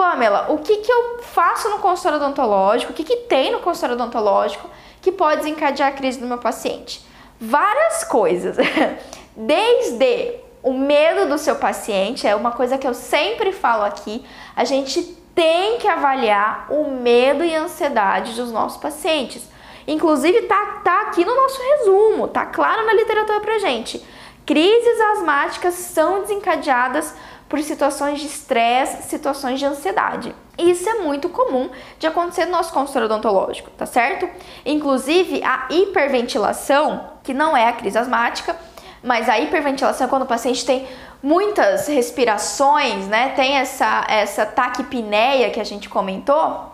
Pamela, 0.02 0.48
o 0.50 0.58
que, 0.58 0.78
que 0.78 0.92
eu 0.92 1.20
faço 1.22 1.70
no 1.70 1.78
consultório 1.78 2.18
odontológico? 2.18 2.92
O 2.92 2.96
que, 2.96 3.04
que 3.04 3.18
tem 3.18 3.52
no 3.52 3.60
consultório 3.60 3.94
odontológico 3.94 4.68
que 5.00 5.12
pode 5.12 5.42
desencadear 5.42 5.90
a 5.90 5.92
crise 5.92 6.20
do 6.20 6.26
meu 6.26 6.40
paciente? 6.40 7.06
Várias 7.40 8.04
coisas. 8.04 8.58
Desde 9.38 10.40
o 10.64 10.74
medo 10.74 11.30
do 11.30 11.38
seu 11.38 11.56
paciente, 11.56 12.26
é 12.26 12.36
uma 12.36 12.50
coisa 12.50 12.80
que 12.80 12.88
eu 12.88 12.96
sempre 12.96 13.52
falo 13.52 13.84
aqui, 13.84 14.26
a 14.56 14.64
gente 14.64 15.04
tem 15.36 15.78
que 15.78 15.88
avaliar 15.88 16.66
o 16.72 16.90
medo 16.90 17.44
e 17.44 17.56
a 17.56 17.62
ansiedade 17.62 18.34
dos 18.34 18.52
nossos 18.52 18.82
pacientes. 18.82 19.48
Inclusive, 19.88 20.42
tá, 20.48 20.82
tá 20.84 21.02
aqui 21.02 21.24
no 21.24 21.36
nosso 21.36 21.62
resumo, 21.62 22.28
tá 22.28 22.48
claro 22.48 22.88
na 22.88 22.94
literatura 22.94 23.40
pra 23.40 23.60
gente. 23.60 24.04
Crises 24.48 25.00
asmáticas 25.14 25.76
são 25.76 26.22
desencadeadas 26.22 27.14
por 27.52 27.62
situações 27.62 28.22
de 28.22 28.28
estresse, 28.28 29.10
situações 29.10 29.60
de 29.60 29.66
ansiedade. 29.66 30.34
Isso 30.58 30.88
é 30.88 30.94
muito 31.00 31.28
comum 31.28 31.70
de 32.00 32.08
acontecer 32.08 32.46
no 32.46 32.52
nosso 32.52 32.72
consultório 32.72 33.08
odontológico, 33.08 33.70
tá 33.72 33.86
certo? 33.86 34.28
Inclusive, 34.66 35.44
a 35.44 35.68
hiperventilação, 35.70 37.10
que 37.22 37.34
não 37.34 37.56
é 37.56 37.68
a 37.68 37.74
crise 37.74 37.98
asmática, 37.98 38.56
mas 39.04 39.28
a 39.28 39.38
hiperventilação 39.38 40.08
é 40.08 40.10
quando 40.10 40.22
o 40.22 40.28
paciente 40.28 40.66
tem 40.66 40.88
muitas 41.22 41.90
respirações, 41.90 43.06
né? 43.08 43.34
Tem 43.36 43.58
essa, 43.58 44.06
essa 44.08 44.46
taquipneia 44.46 45.50
que 45.50 45.60
a 45.60 45.66
gente 45.66 45.90
comentou. 45.90 46.72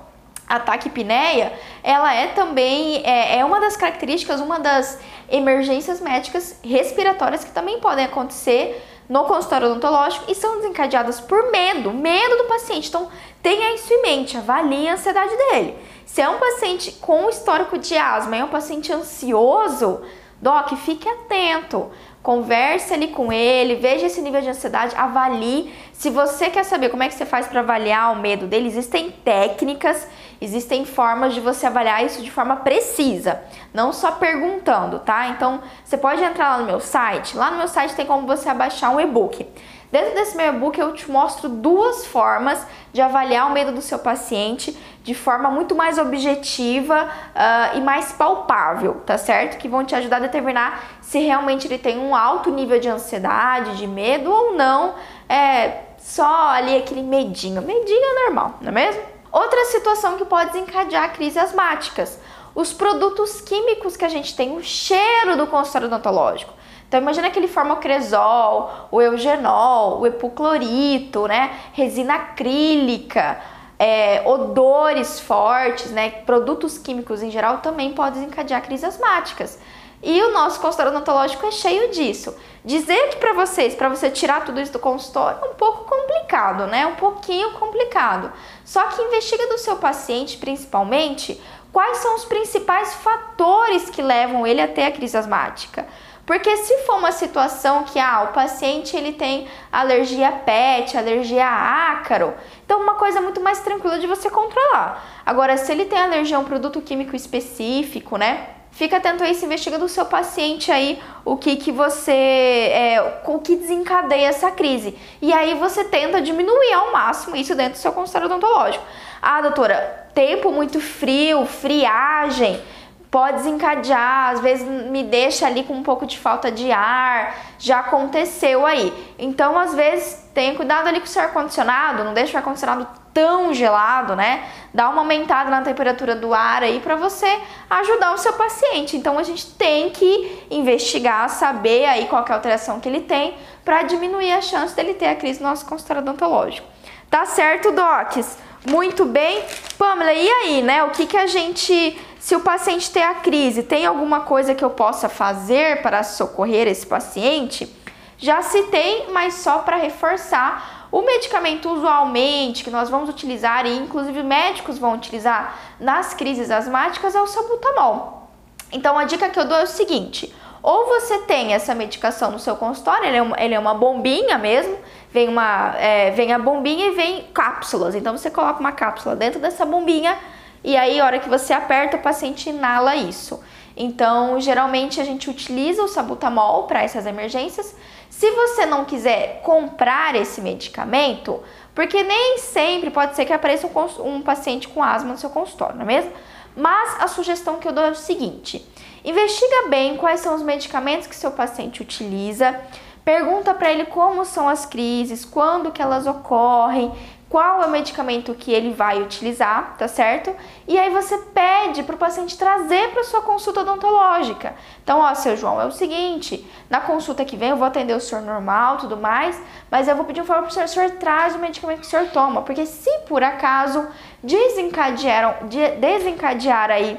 A 0.48 0.60
taquipneia, 0.60 1.54
ela 1.84 2.14
é 2.14 2.28
também 2.28 3.02
é, 3.04 3.40
é 3.40 3.46
uma 3.46 3.60
das 3.60 3.76
características, 3.76 4.40
uma 4.40 4.60
das 4.60 5.00
emergências 5.28 6.00
médicas 6.00 6.60
respiratórias 6.64 7.44
que 7.44 7.52
também 7.52 7.80
podem 7.80 8.06
acontecer 8.06 8.82
no 9.10 9.24
consultório 9.24 9.68
odontológico 9.70 10.26
e 10.30 10.36
são 10.36 10.58
desencadeadas 10.58 11.20
por 11.20 11.52
medo, 11.52 11.94
medo 11.94 12.38
do 12.38 12.44
paciente. 12.46 12.90
Então, 12.90 13.10
tenha 13.42 13.74
isso 13.76 13.92
em 13.94 14.02
mente, 14.02 14.38
avalie 14.38 14.88
a 14.88 14.94
ansiedade 14.94 15.36
dele. 15.36 15.76
Se 16.06 16.22
é 16.22 16.30
um 16.30 16.38
paciente 16.38 16.92
com 16.94 17.30
histórico 17.30 17.78
de 17.78 17.98
asma, 17.98 18.36
é 18.36 18.44
um 18.44 18.50
paciente 18.50 18.92
ansioso, 18.92 20.02
doc, 20.42 20.74
fique 20.78 21.08
atento. 21.08 21.90
Converse 22.22 22.94
ali 22.94 23.08
com 23.08 23.32
ele, 23.32 23.76
veja 23.76 24.08
esse 24.08 24.22
nível 24.22 24.42
de 24.42 24.50
ansiedade, 24.50 24.94
avalie. 24.98 25.74
Se 25.94 26.10
você 26.10 26.50
quer 26.50 26.66
saber 26.66 26.90
como 26.90 27.04
é 27.04 27.08
que 27.08 27.14
você 27.14 27.26
faz 27.26 27.48
para 27.48 27.62
avaliar 27.62 28.12
o 28.12 28.18
medo 28.18 28.48
dele, 28.48 28.68
existem 28.68 29.12
técnicas, 29.12 30.08
existem 30.40 30.86
formas 30.86 31.34
de 31.34 31.40
você 31.40 31.66
avaliar 31.66 32.06
isso 32.06 32.22
de 32.22 32.32
forma 32.32 32.58
precisa, 32.58 33.42
não 33.74 33.92
só 33.92 34.12
perguntando, 34.12 35.00
tá? 35.00 35.28
Então, 35.28 35.62
você 35.84 35.98
pode 35.98 36.24
entrar 36.24 36.50
lá 36.50 36.58
no 36.60 36.66
meu 36.66 36.80
site. 36.80 37.36
Lá 37.36 37.52
no 37.52 37.58
meu 37.58 37.68
site 37.68 37.96
tem 37.96 38.06
como 38.06 38.28
você 38.28 38.50
abaixar 38.50 38.94
um 38.94 39.00
e-book. 39.00 39.48
Dentro 39.92 40.16
desse 40.16 40.36
meu 40.36 40.54
e-book 40.54 40.78
eu 40.78 40.94
te 40.94 41.10
mostro 41.10 41.48
duas 41.48 42.06
formas 42.06 42.66
de 42.92 43.02
avaliar 43.02 43.48
o 43.48 43.54
medo 43.54 43.72
do 43.72 43.82
seu 43.82 43.98
paciente 43.98 44.78
de 45.02 45.14
forma 45.14 45.50
muito 45.50 45.74
mais 45.74 45.98
objetiva 45.98 47.06
uh, 47.06 47.78
e 47.78 47.80
mais 47.80 48.12
palpável, 48.12 48.96
tá 49.06 49.18
certo? 49.18 49.58
Que 49.58 49.70
vão 49.70 49.86
te 49.86 49.96
ajudar 49.96 50.18
a 50.18 50.20
determinar 50.20 50.84
se 51.02 51.20
realmente 51.20 51.68
ele 51.68 51.78
tem 51.78 51.98
um 51.98 52.14
alto 52.14 52.52
nível 52.52 52.78
de 52.82 52.90
ansiedade, 52.90 53.78
de 53.78 53.88
medo 53.88 54.30
ou 54.30 54.54
não, 54.54 54.96
é 55.30 55.84
só 55.98 56.50
ali 56.50 56.76
aquele 56.76 57.02
medinho. 57.02 57.62
Medinho 57.62 58.04
é 58.04 58.26
normal, 58.26 58.56
não 58.60 58.70
é 58.70 58.72
mesmo? 58.74 59.02
Outra 59.32 59.66
situação 59.66 60.18
que 60.18 60.26
pode 60.26 60.52
desencadear 60.52 61.14
crises 61.14 61.38
asmáticas, 61.38 62.20
os 62.56 62.74
produtos 62.74 63.42
químicos 63.42 63.96
que 63.96 64.06
a 64.06 64.10
gente 64.10 64.36
tem, 64.36 64.56
o 64.58 64.64
cheiro 64.64 65.38
do 65.38 65.46
consultório 65.48 65.88
odontológico. 65.88 66.54
Então 66.88 67.02
imagina 67.02 67.28
aquele 67.28 67.48
formocresol, 67.48 68.88
o 68.90 69.02
eugenol, 69.02 70.00
o 70.00 70.08
epoclorito, 70.08 71.28
né? 71.28 71.60
Resina 71.74 72.16
acrílica, 72.16 73.40
é, 73.78 74.24
odores 74.26 75.20
fortes, 75.20 75.92
né? 75.92 76.10
Produtos 76.10 76.78
químicos 76.78 77.22
em 77.22 77.30
geral 77.30 77.58
também 77.58 77.94
podem 77.94 78.22
desencadear 78.22 78.64
crises 78.64 78.86
asmáticas. 78.86 79.60
E 80.02 80.22
o 80.22 80.32
nosso 80.32 80.60
consultório 80.60 80.92
odontológico 80.92 81.46
é 81.48 81.52
cheio 81.52 81.90
disso. 81.90 82.36
Dizer 82.64 83.10
que 83.10 83.18
para 83.18 83.34
vocês, 83.34 83.74
para 83.74 83.90
você 83.90 84.10
tirar 84.10 84.46
tudo 84.46 84.60
isso 84.60 84.72
do 84.72 84.80
consultório, 84.80 85.40
é 85.42 85.50
um 85.50 85.56
pouco 85.56 85.86
complicado, 85.86 86.68
né? 86.68 86.86
Um 86.86 86.96
pouquinho 86.96 87.54
complicado. 87.54 88.32
Só 88.64 88.84
que 88.84 89.02
investiga 89.02 89.48
do 89.48 89.58
seu 89.58 89.78
paciente, 89.78 90.38
principalmente, 90.38 91.42
quais 91.72 91.98
são 91.98 92.16
os 92.16 92.26
principais 92.26 92.94
fatores 92.96 93.90
que 93.90 94.02
levam 94.02 94.46
ele 94.46 94.62
a 94.62 94.68
ter 94.68 94.84
a 94.84 94.92
crise 94.92 95.18
asmática. 95.18 95.88
Porque 96.28 96.58
se 96.58 96.80
for 96.80 96.98
uma 96.98 97.14
situação 97.14 97.86
que 97.86 97.98
ah, 97.98 98.24
o 98.24 98.34
paciente 98.34 98.98
ele 98.98 99.14
tem 99.14 99.48
alergia 99.72 100.28
a 100.28 100.32
PET, 100.34 100.98
alergia 100.98 101.48
a 101.48 101.94
ácaro, 101.94 102.34
então 102.66 102.82
uma 102.82 102.96
coisa 102.96 103.22
muito 103.22 103.40
mais 103.40 103.62
tranquila 103.62 103.98
de 103.98 104.08
você 104.08 104.30
controlar. 104.30 105.22
Agora, 105.26 105.56
se 105.56 105.72
ele 105.72 105.86
tem 105.86 105.98
alergia 105.98 106.36
a 106.36 106.40
um 106.42 106.44
produto 106.44 106.82
químico 106.82 107.16
específico, 107.16 108.18
né? 108.18 108.57
Fica 108.78 108.98
atento 108.98 109.24
aí, 109.24 109.34
se 109.34 109.44
investiga 109.44 109.80
do 109.80 109.90
seu 109.90 110.06
paciente 110.06 110.72
aí 110.72 111.02
o 111.26 111.36
que 111.36 111.56
que 111.56 111.72
você, 111.72 112.12
é, 112.12 113.22
o 113.26 113.40
que 113.40 113.56
desencadeia 113.56 114.28
essa 114.28 114.52
crise. 114.52 114.96
E 115.20 115.34
aí 115.34 115.56
você 115.56 115.84
tenta 115.84 116.22
diminuir 116.22 116.74
ao 116.74 116.92
máximo 116.92 117.36
isso 117.36 117.56
dentro 117.56 117.74
do 117.74 117.78
seu 117.80 117.92
consultório 117.92 118.28
odontológico. 118.28 118.86
Ah, 119.20 119.42
doutora, 119.42 120.08
tempo 120.14 120.52
muito 120.52 120.80
frio, 120.80 121.44
friagem, 121.48 122.62
pode 123.10 123.38
desencadear, 123.38 124.34
às 124.34 124.42
vezes 124.42 124.68
me 124.68 125.04
deixa 125.04 125.48
ali 125.48 125.64
com 125.64 125.74
um 125.74 125.82
pouco 125.82 126.06
de 126.06 126.20
falta 126.20 126.52
de 126.52 126.72
ar, 126.72 127.36
já 127.58 127.80
aconteceu 127.80 128.64
aí. 128.64 128.94
Então, 129.18 129.58
às 129.58 129.74
vezes, 129.74 130.24
tenha 130.36 130.54
cuidado 130.54 130.86
ali 130.86 131.00
com 131.00 131.08
o 131.08 131.10
seu 131.10 131.24
ar-condicionado, 131.24 132.04
não 132.04 132.14
deixa 132.14 132.36
o 132.36 132.38
ar-condicionado 132.38 132.88
tão 133.18 133.52
gelado, 133.52 134.16
né? 134.16 134.44
Dá 134.72 134.88
uma 134.90 135.02
aumentada 135.02 135.50
na 135.50 135.64
temperatura 135.64 136.16
do 136.16 136.36
ar 136.36 136.62
aí 136.62 136.80
para 136.80 136.96
você 136.96 137.40
ajudar 137.68 138.14
o 138.14 138.18
seu 138.20 138.34
paciente. 138.34 138.96
Então 138.96 139.18
a 139.18 139.24
gente 139.24 139.48
tem 139.56 139.90
que 139.90 140.46
investigar, 140.52 141.28
saber 141.28 141.86
aí 141.86 142.06
qual 142.06 142.24
é 142.24 142.32
a 142.32 142.36
alteração 142.36 142.80
que 142.80 142.88
ele 142.88 143.02
tem 143.02 143.36
para 143.66 143.82
diminuir 143.82 144.32
a 144.32 144.40
chance 144.40 144.76
dele 144.76 144.94
ter 144.94 145.08
a 145.08 145.16
crise 145.16 145.42
no 145.42 145.50
nosso 145.50 145.66
consultório 145.66 146.04
odontológico. 146.04 146.68
Tá 147.10 147.26
certo, 147.26 147.72
docs? 147.72 148.38
Muito 148.70 149.04
bem. 149.04 149.44
Pamela, 149.80 150.14
e 150.14 150.30
aí, 150.30 150.62
né? 150.62 150.84
O 150.84 150.92
que 150.92 151.08
que 151.08 151.18
a 151.18 151.26
gente 151.26 152.00
se 152.20 152.36
o 152.36 152.42
paciente 152.42 152.92
tem 152.92 153.02
a 153.02 153.16
crise, 153.16 153.64
tem 153.64 153.88
alguma 153.88 154.20
coisa 154.20 154.54
que 154.54 154.64
eu 154.64 154.70
possa 154.70 155.10
fazer 155.10 155.82
para 155.82 156.04
socorrer 156.04 156.68
esse 156.68 156.86
paciente? 156.86 157.76
Já 158.20 158.44
citei, 158.44 159.08
mas 159.12 159.36
só 159.36 159.60
para 159.60 159.78
reforçar, 159.78 160.77
o 160.92 161.02
medicamento 161.02 161.70
usualmente 161.70 162.64
que 162.64 162.70
nós 162.70 162.90
vamos 162.90 163.10
utilizar 163.10 163.66
e 163.66 163.78
inclusive 163.78 164.24
médicos 164.24 164.78
vão 164.78 164.94
utilizar 164.94 165.58
nas 165.80 166.14
crises 166.14 166.50
asmáticas 166.50 167.16
é 167.16 167.22
o 167.22 167.28
salbutamol. 167.28 168.30
Então 168.72 168.98
a 168.98 169.04
dica 169.04 169.30
que 169.30 169.40
eu 169.40 169.46
dou 169.46 169.58
é 169.58 169.64
o 169.64 169.68
seguinte: 169.68 170.34
ou 170.62 170.88
você 170.88 171.20
tem 171.20 171.54
essa 171.54 171.76
medicação 171.76 172.32
no 172.32 172.40
seu 172.40 172.56
consultório, 172.56 173.06
ele 173.06 173.18
é 173.18 173.22
uma, 173.22 173.42
ele 173.42 173.54
é 173.54 173.60
uma 173.60 173.74
bombinha 173.74 174.38
mesmo, 174.38 174.78
vem, 175.12 175.28
uma, 175.28 175.76
é, 175.78 176.12
vem 176.12 176.34
a 176.34 176.40
bombinha 176.40 176.88
e 176.88 176.92
vem 176.92 177.24
cápsulas. 177.34 177.96
Então 177.96 178.18
você 178.18 178.30
coloca 178.30 178.60
uma 178.60 178.72
cápsula 178.72 179.16
dentro 179.16 179.40
dessa 179.40 179.66
bombinha 179.66 180.18
e 180.64 180.76
aí 180.76 181.00
a 181.00 181.06
hora 181.06 181.20
que 181.20 181.30
você 181.30 181.54
aperta 181.54 181.98
o 181.98 182.02
paciente 182.02 182.50
inala 182.50 182.96
isso. 182.96 183.42
Então, 183.80 184.40
geralmente 184.42 185.00
a 185.00 185.04
gente 185.04 185.30
utiliza 185.30 185.84
o 185.84 185.88
sabutamol 185.88 186.64
para 186.64 186.82
essas 186.82 187.06
emergências. 187.06 187.76
Se 188.18 188.32
você 188.32 188.66
não 188.66 188.84
quiser 188.84 189.44
comprar 189.44 190.16
esse 190.16 190.42
medicamento, 190.42 191.40
porque 191.76 192.02
nem 192.02 192.40
sempre 192.40 192.90
pode 192.90 193.16
ser 193.16 193.26
que 193.26 193.32
apareça 193.32 193.68
um, 193.68 194.16
um 194.16 194.22
paciente 194.24 194.68
com 194.68 194.82
asma 194.82 195.12
no 195.12 195.20
seu 195.20 195.30
consultório, 195.30 195.76
não 195.76 195.84
é 195.84 195.86
mesmo? 195.86 196.12
Mas 196.56 197.00
a 197.00 197.08
sugestão 197.08 197.58
que 197.58 197.68
eu 197.68 197.72
dou 197.72 197.84
é 197.84 197.92
o 197.92 197.96
seguinte: 197.96 198.68
investiga 199.06 199.68
bem 199.70 199.98
quais 199.98 200.22
são 200.22 200.34
os 200.34 200.42
medicamentos 200.42 201.06
que 201.06 201.16
seu 201.16 201.30
paciente 201.30 201.84
utiliza, 201.84 202.60
pergunta 203.06 203.54
para 203.54 203.72
ele 203.72 203.86
como 203.86 204.26
são 204.26 204.50
as 204.50 204.66
crises, 204.66 205.24
quando 205.24 205.72
que 205.72 205.80
elas 205.80 206.08
ocorrem, 206.08 206.92
qual 207.30 207.62
é 207.62 207.66
o 207.66 207.70
medicamento 207.70 208.34
que 208.34 208.54
ele 208.54 208.74
vai 208.74 209.02
utilizar, 209.02 209.76
tá 209.78 209.88
certo? 209.88 210.34
E 210.68 210.78
aí 210.78 210.90
você 210.90 211.18
pede 211.18 211.84
para 211.84 211.96
o 211.96 211.98
paciente 211.98 212.38
trazer 212.38 212.92
para 212.92 213.04
sua 213.04 213.22
consulta 213.22 213.62
odontológica. 213.62 214.56
Então, 214.82 215.00
ó, 215.00 215.14
seu 215.14 215.36
João, 215.36 215.62
é 215.62 215.66
o 215.66 215.72
seguinte, 215.72 216.50
na 216.70 216.80
consulta 216.80 217.26
que 217.26 217.36
vem 217.36 217.50
eu 217.50 217.58
vou 217.58 217.68
atender 217.68 217.94
o 217.94 218.00
senhor 218.00 218.22
normal, 218.22 218.78
tudo 218.78 218.96
mais, 218.96 219.42
mas 219.70 219.88
eu 219.88 219.96
vou 219.96 220.06
pedir 220.06 220.22
um 220.22 220.26
favor 220.26 220.44
para 220.44 220.52
o 220.52 220.54
senhor, 220.54 220.66
o 220.66 220.70
senhor 220.70 220.92
traz 220.92 221.36
o 221.36 221.40
medicamento 221.40 221.82
que 221.82 221.88
o 221.88 221.90
senhor 221.90 222.08
toma, 222.08 222.42
porque 222.44 222.66
se 222.66 222.92
por 223.08 223.22
acaso 223.22 223.86
desencadearam, 224.24 225.36
desencadear 225.80 226.72
aí 226.72 226.98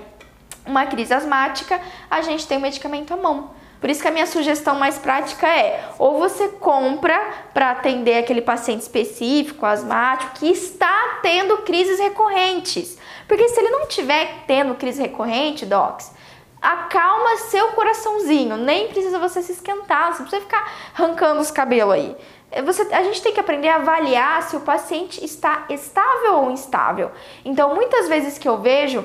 uma 0.66 0.84
crise 0.84 1.14
asmática, 1.14 1.80
a 2.10 2.20
gente 2.20 2.46
tem 2.46 2.58
o 2.58 2.60
medicamento 2.60 3.14
à 3.14 3.16
mão. 3.16 3.57
Por 3.80 3.88
isso 3.88 4.02
que 4.02 4.08
a 4.08 4.10
minha 4.10 4.26
sugestão 4.26 4.74
mais 4.74 4.98
prática 4.98 5.46
é: 5.46 5.88
ou 5.98 6.18
você 6.18 6.48
compra 6.48 7.18
para 7.54 7.70
atender 7.70 8.18
aquele 8.18 8.42
paciente 8.42 8.82
específico, 8.82 9.64
asmático, 9.64 10.32
que 10.34 10.50
está 10.50 11.18
tendo 11.22 11.58
crises 11.58 11.98
recorrentes. 11.98 12.98
Porque 13.26 13.48
se 13.48 13.60
ele 13.60 13.70
não 13.70 13.82
estiver 13.82 14.44
tendo 14.46 14.74
crise 14.74 15.00
recorrente, 15.00 15.64
docs, 15.64 16.12
acalma 16.60 17.36
seu 17.36 17.68
coraçãozinho. 17.68 18.56
Nem 18.56 18.88
precisa 18.88 19.18
você 19.18 19.42
se 19.42 19.52
esquentar, 19.52 20.12
você 20.12 20.22
precisa 20.22 20.42
ficar 20.42 20.72
arrancando 20.96 21.40
os 21.40 21.50
cabelos 21.50 21.94
aí. 21.94 22.16
É, 22.50 22.62
você, 22.62 22.82
a 22.92 23.02
gente 23.02 23.22
tem 23.22 23.32
que 23.32 23.40
aprender 23.40 23.68
a 23.68 23.76
avaliar 23.76 24.42
se 24.42 24.56
o 24.56 24.60
paciente 24.60 25.22
está 25.24 25.66
estável 25.68 26.34
ou 26.36 26.50
instável. 26.50 27.10
Então, 27.44 27.74
muitas 27.74 28.08
vezes 28.08 28.38
que 28.38 28.48
eu 28.48 28.58
vejo 28.58 29.04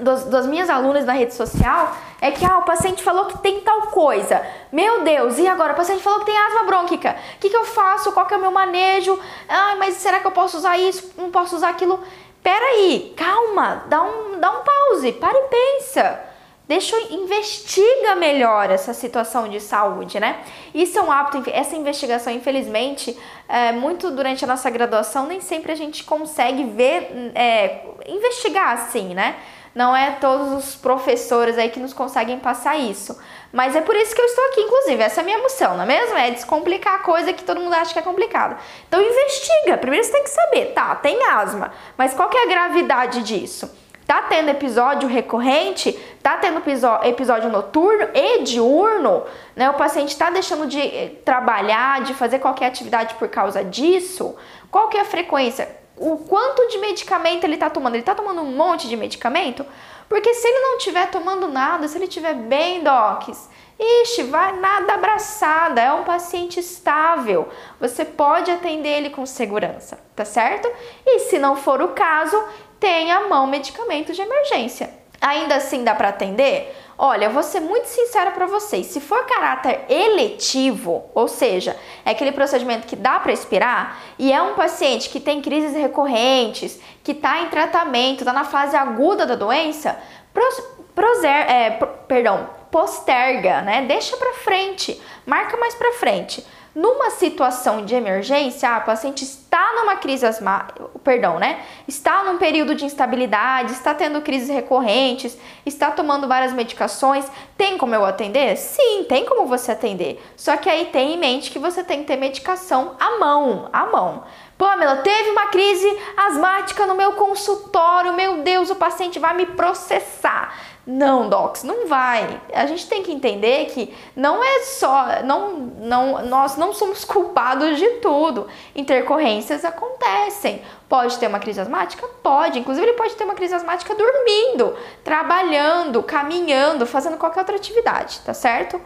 dos, 0.00 0.24
das 0.24 0.46
minhas 0.46 0.70
alunas 0.70 1.04
na 1.04 1.12
rede 1.12 1.34
social 1.34 1.94
é 2.20 2.30
que 2.30 2.44
ah, 2.44 2.58
o 2.58 2.62
paciente 2.62 3.02
falou 3.02 3.26
que 3.26 3.38
tem 3.38 3.60
tal 3.60 3.82
coisa. 3.88 4.44
Meu 4.70 5.02
Deus, 5.02 5.38
e 5.38 5.46
agora? 5.46 5.72
O 5.72 5.76
paciente 5.76 6.02
falou 6.02 6.20
que 6.20 6.26
tem 6.26 6.38
asma 6.38 6.64
brônquica. 6.64 7.16
O 7.36 7.38
que, 7.38 7.50
que 7.50 7.56
eu 7.56 7.64
faço? 7.64 8.12
Qual 8.12 8.26
que 8.26 8.34
é 8.34 8.36
o 8.36 8.40
meu 8.40 8.50
manejo? 8.50 9.18
Ai, 9.48 9.76
mas 9.76 9.96
será 9.96 10.20
que 10.20 10.26
eu 10.26 10.30
posso 10.30 10.56
usar 10.56 10.78
isso? 10.78 11.12
Não 11.16 11.30
posso 11.30 11.56
usar 11.56 11.70
aquilo? 11.70 12.00
Peraí, 12.42 13.14
calma, 13.16 13.84
dá 13.86 14.02
um, 14.02 14.40
dá 14.40 14.50
um 14.50 14.62
pause, 14.62 15.12
para 15.12 15.36
e 15.36 15.48
pensa. 15.48 16.20
Deixa 16.66 16.96
investiga 17.10 18.14
melhor 18.14 18.70
essa 18.70 18.94
situação 18.94 19.48
de 19.48 19.60
saúde, 19.60 20.18
né? 20.18 20.40
Isso 20.72 20.98
é 20.98 21.02
um 21.02 21.10
hábito, 21.10 21.50
essa 21.52 21.76
investigação, 21.76 22.32
infelizmente, 22.32 23.18
é, 23.48 23.72
muito 23.72 24.10
durante 24.10 24.44
a 24.44 24.48
nossa 24.48 24.70
graduação, 24.70 25.26
nem 25.26 25.40
sempre 25.40 25.72
a 25.72 25.74
gente 25.74 26.04
consegue 26.04 26.64
ver, 26.64 27.32
é, 27.34 27.84
investigar 28.06 28.72
assim, 28.72 29.12
né? 29.12 29.36
Não 29.74 29.96
é 29.96 30.10
todos 30.12 30.52
os 30.52 30.74
professores 30.74 31.56
aí 31.56 31.70
que 31.70 31.80
nos 31.80 31.94
conseguem 31.94 32.38
passar 32.38 32.76
isso. 32.76 33.18
Mas 33.50 33.74
é 33.74 33.80
por 33.80 33.96
isso 33.96 34.14
que 34.14 34.20
eu 34.20 34.26
estou 34.26 34.44
aqui, 34.46 34.60
inclusive. 34.60 35.02
Essa 35.02 35.20
é 35.20 35.22
a 35.22 35.24
minha 35.24 35.38
missão, 35.38 35.76
não 35.76 35.84
é 35.84 35.86
mesmo? 35.86 36.16
É 36.16 36.30
descomplicar 36.30 36.96
a 36.96 36.98
coisa 36.98 37.32
que 37.32 37.42
todo 37.42 37.60
mundo 37.60 37.74
acha 37.74 37.92
que 37.92 37.98
é 37.98 38.02
complicada. 38.02 38.58
Então 38.86 39.00
investiga. 39.00 39.78
Primeiro 39.78 40.04
você 40.04 40.12
tem 40.12 40.24
que 40.24 40.30
saber, 40.30 40.66
tá, 40.72 40.94
tem 40.96 41.22
asma, 41.24 41.72
mas 41.96 42.12
qual 42.14 42.28
que 42.28 42.36
é 42.36 42.44
a 42.44 42.46
gravidade 42.46 43.22
disso? 43.22 43.70
Tá 44.06 44.22
tendo 44.22 44.50
episódio 44.50 45.08
recorrente? 45.08 45.92
Tá 46.22 46.36
tendo 46.36 46.62
episódio 47.04 47.48
noturno 47.50 48.08
e 48.12 48.42
diurno? 48.42 49.24
Né? 49.56 49.70
O 49.70 49.74
paciente 49.74 50.10
está 50.10 50.28
deixando 50.28 50.66
de 50.66 50.80
eh, 50.80 51.12
trabalhar, 51.24 52.02
de 52.02 52.12
fazer 52.12 52.38
qualquer 52.38 52.66
atividade 52.66 53.14
por 53.14 53.28
causa 53.28 53.64
disso? 53.64 54.36
Qual 54.70 54.88
que 54.88 54.98
é 54.98 55.00
a 55.00 55.04
frequência? 55.04 55.81
O 55.96 56.16
quanto 56.18 56.68
de 56.68 56.78
medicamento 56.78 57.44
ele 57.44 57.54
está 57.54 57.70
tomando. 57.70 57.94
Ele 57.94 58.02
está 58.02 58.14
tomando 58.14 58.42
um 58.42 58.56
monte 58.56 58.88
de 58.88 58.96
medicamento? 58.96 59.64
Porque 60.08 60.34
se 60.34 60.46
ele 60.46 60.58
não 60.60 60.76
estiver 60.76 61.10
tomando 61.10 61.48
nada, 61.48 61.88
se 61.88 61.96
ele 61.96 62.04
estiver 62.04 62.34
bem, 62.34 62.82
docs, 62.82 63.48
ixi, 63.78 64.24
vai 64.24 64.52
nada 64.58 64.94
abraçada, 64.94 65.80
é 65.80 65.92
um 65.92 66.04
paciente 66.04 66.60
estável. 66.60 67.48
Você 67.80 68.04
pode 68.04 68.50
atender 68.50 68.90
ele 68.90 69.10
com 69.10 69.24
segurança, 69.24 69.98
tá 70.14 70.24
certo? 70.24 70.70
E 71.06 71.20
se 71.20 71.38
não 71.38 71.56
for 71.56 71.80
o 71.80 71.88
caso, 71.88 72.42
tenha 72.78 73.16
à 73.16 73.28
mão 73.28 73.46
medicamento 73.46 74.12
de 74.12 74.20
emergência. 74.20 74.92
Ainda 75.20 75.56
assim 75.56 75.84
dá 75.84 75.94
para 75.94 76.08
atender? 76.08 76.76
Olha, 77.04 77.28
vou 77.28 77.42
ser 77.42 77.58
muito 77.58 77.86
sincera 77.86 78.30
para 78.30 78.46
vocês. 78.46 78.86
Se 78.86 79.00
for 79.00 79.26
caráter 79.26 79.80
eletivo, 79.88 81.10
ou 81.12 81.26
seja, 81.26 81.76
é 82.04 82.12
aquele 82.12 82.30
procedimento 82.30 82.86
que 82.86 82.94
dá 82.94 83.18
para 83.18 83.32
esperar 83.32 84.00
e 84.16 84.32
é 84.32 84.40
um 84.40 84.54
paciente 84.54 85.08
que 85.08 85.18
tem 85.18 85.42
crises 85.42 85.74
recorrentes, 85.74 86.80
que 87.02 87.10
está 87.10 87.40
em 87.40 87.48
tratamento, 87.48 88.20
está 88.20 88.32
na 88.32 88.44
fase 88.44 88.76
aguda 88.76 89.26
da 89.26 89.34
doença, 89.34 89.98
pros, 90.32 90.62
proser, 90.94 91.50
é, 91.50 91.70
perdão, 92.06 92.48
posterga, 92.70 93.62
né? 93.62 93.82
Deixa 93.82 94.16
para 94.16 94.34
frente, 94.34 95.02
marca 95.26 95.56
mais 95.56 95.74
para 95.74 95.94
frente. 95.94 96.46
Numa 96.74 97.10
situação 97.10 97.84
de 97.84 97.94
emergência, 97.94 98.70
a 98.70 98.80
paciente 98.80 99.24
está 99.24 99.74
numa 99.74 99.96
crise 99.96 100.24
asmática, 100.24 100.88
perdão, 101.04 101.38
né? 101.38 101.60
Está 101.86 102.24
num 102.24 102.38
período 102.38 102.74
de 102.74 102.86
instabilidade, 102.86 103.72
está 103.72 103.92
tendo 103.92 104.22
crises 104.22 104.48
recorrentes, 104.48 105.36
está 105.66 105.90
tomando 105.90 106.26
várias 106.26 106.50
medicações. 106.50 107.30
Tem 107.58 107.76
como 107.76 107.94
eu 107.94 108.06
atender? 108.06 108.56
Sim, 108.56 109.04
tem 109.06 109.26
como 109.26 109.46
você 109.46 109.72
atender. 109.72 110.24
Só 110.34 110.56
que 110.56 110.70
aí 110.70 110.86
tem 110.86 111.12
em 111.12 111.18
mente 111.18 111.50
que 111.50 111.58
você 111.58 111.84
tem 111.84 112.00
que 112.00 112.06
ter 112.06 112.16
medicação 112.16 112.96
à 112.98 113.18
mão, 113.18 113.68
à 113.70 113.84
mão. 113.84 114.24
Pamela, 114.56 114.96
teve 114.98 115.28
uma 115.30 115.48
crise 115.48 115.98
asmática 116.16 116.86
no 116.86 116.94
meu 116.94 117.12
consultório, 117.12 118.14
meu 118.14 118.38
Deus, 118.38 118.70
o 118.70 118.76
paciente 118.76 119.18
vai 119.18 119.34
me 119.34 119.44
processar. 119.44 120.54
Não, 120.84 121.28
docs, 121.28 121.62
não 121.62 121.86
vai. 121.86 122.40
A 122.52 122.66
gente 122.66 122.88
tem 122.88 123.04
que 123.04 123.12
entender 123.12 123.66
que 123.66 123.94
não 124.16 124.42
é 124.42 124.60
só, 124.60 125.22
não, 125.24 125.52
não, 125.52 126.26
nós 126.26 126.56
não 126.56 126.72
somos 126.72 127.04
culpados 127.06 127.78
de 127.78 127.88
tudo. 128.00 128.48
Intercorrências 128.74 129.64
acontecem. 129.64 130.60
Pode 130.88 131.18
ter 131.18 131.28
uma 131.28 131.38
crise 131.38 131.60
asmática? 131.60 132.06
Pode. 132.22 132.58
Inclusive, 132.58 132.86
ele 132.86 132.96
pode 132.96 133.14
ter 133.14 133.22
uma 133.24 133.34
crise 133.34 133.54
asmática 133.54 133.94
dormindo, 133.94 134.76
trabalhando, 135.04 136.02
caminhando, 136.02 136.84
fazendo 136.84 137.16
qualquer 137.16 137.40
outra 137.40 137.56
atividade, 137.56 138.20
tá 138.20 138.34
certo? 138.34 138.80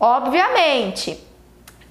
Obviamente, 0.00 1.22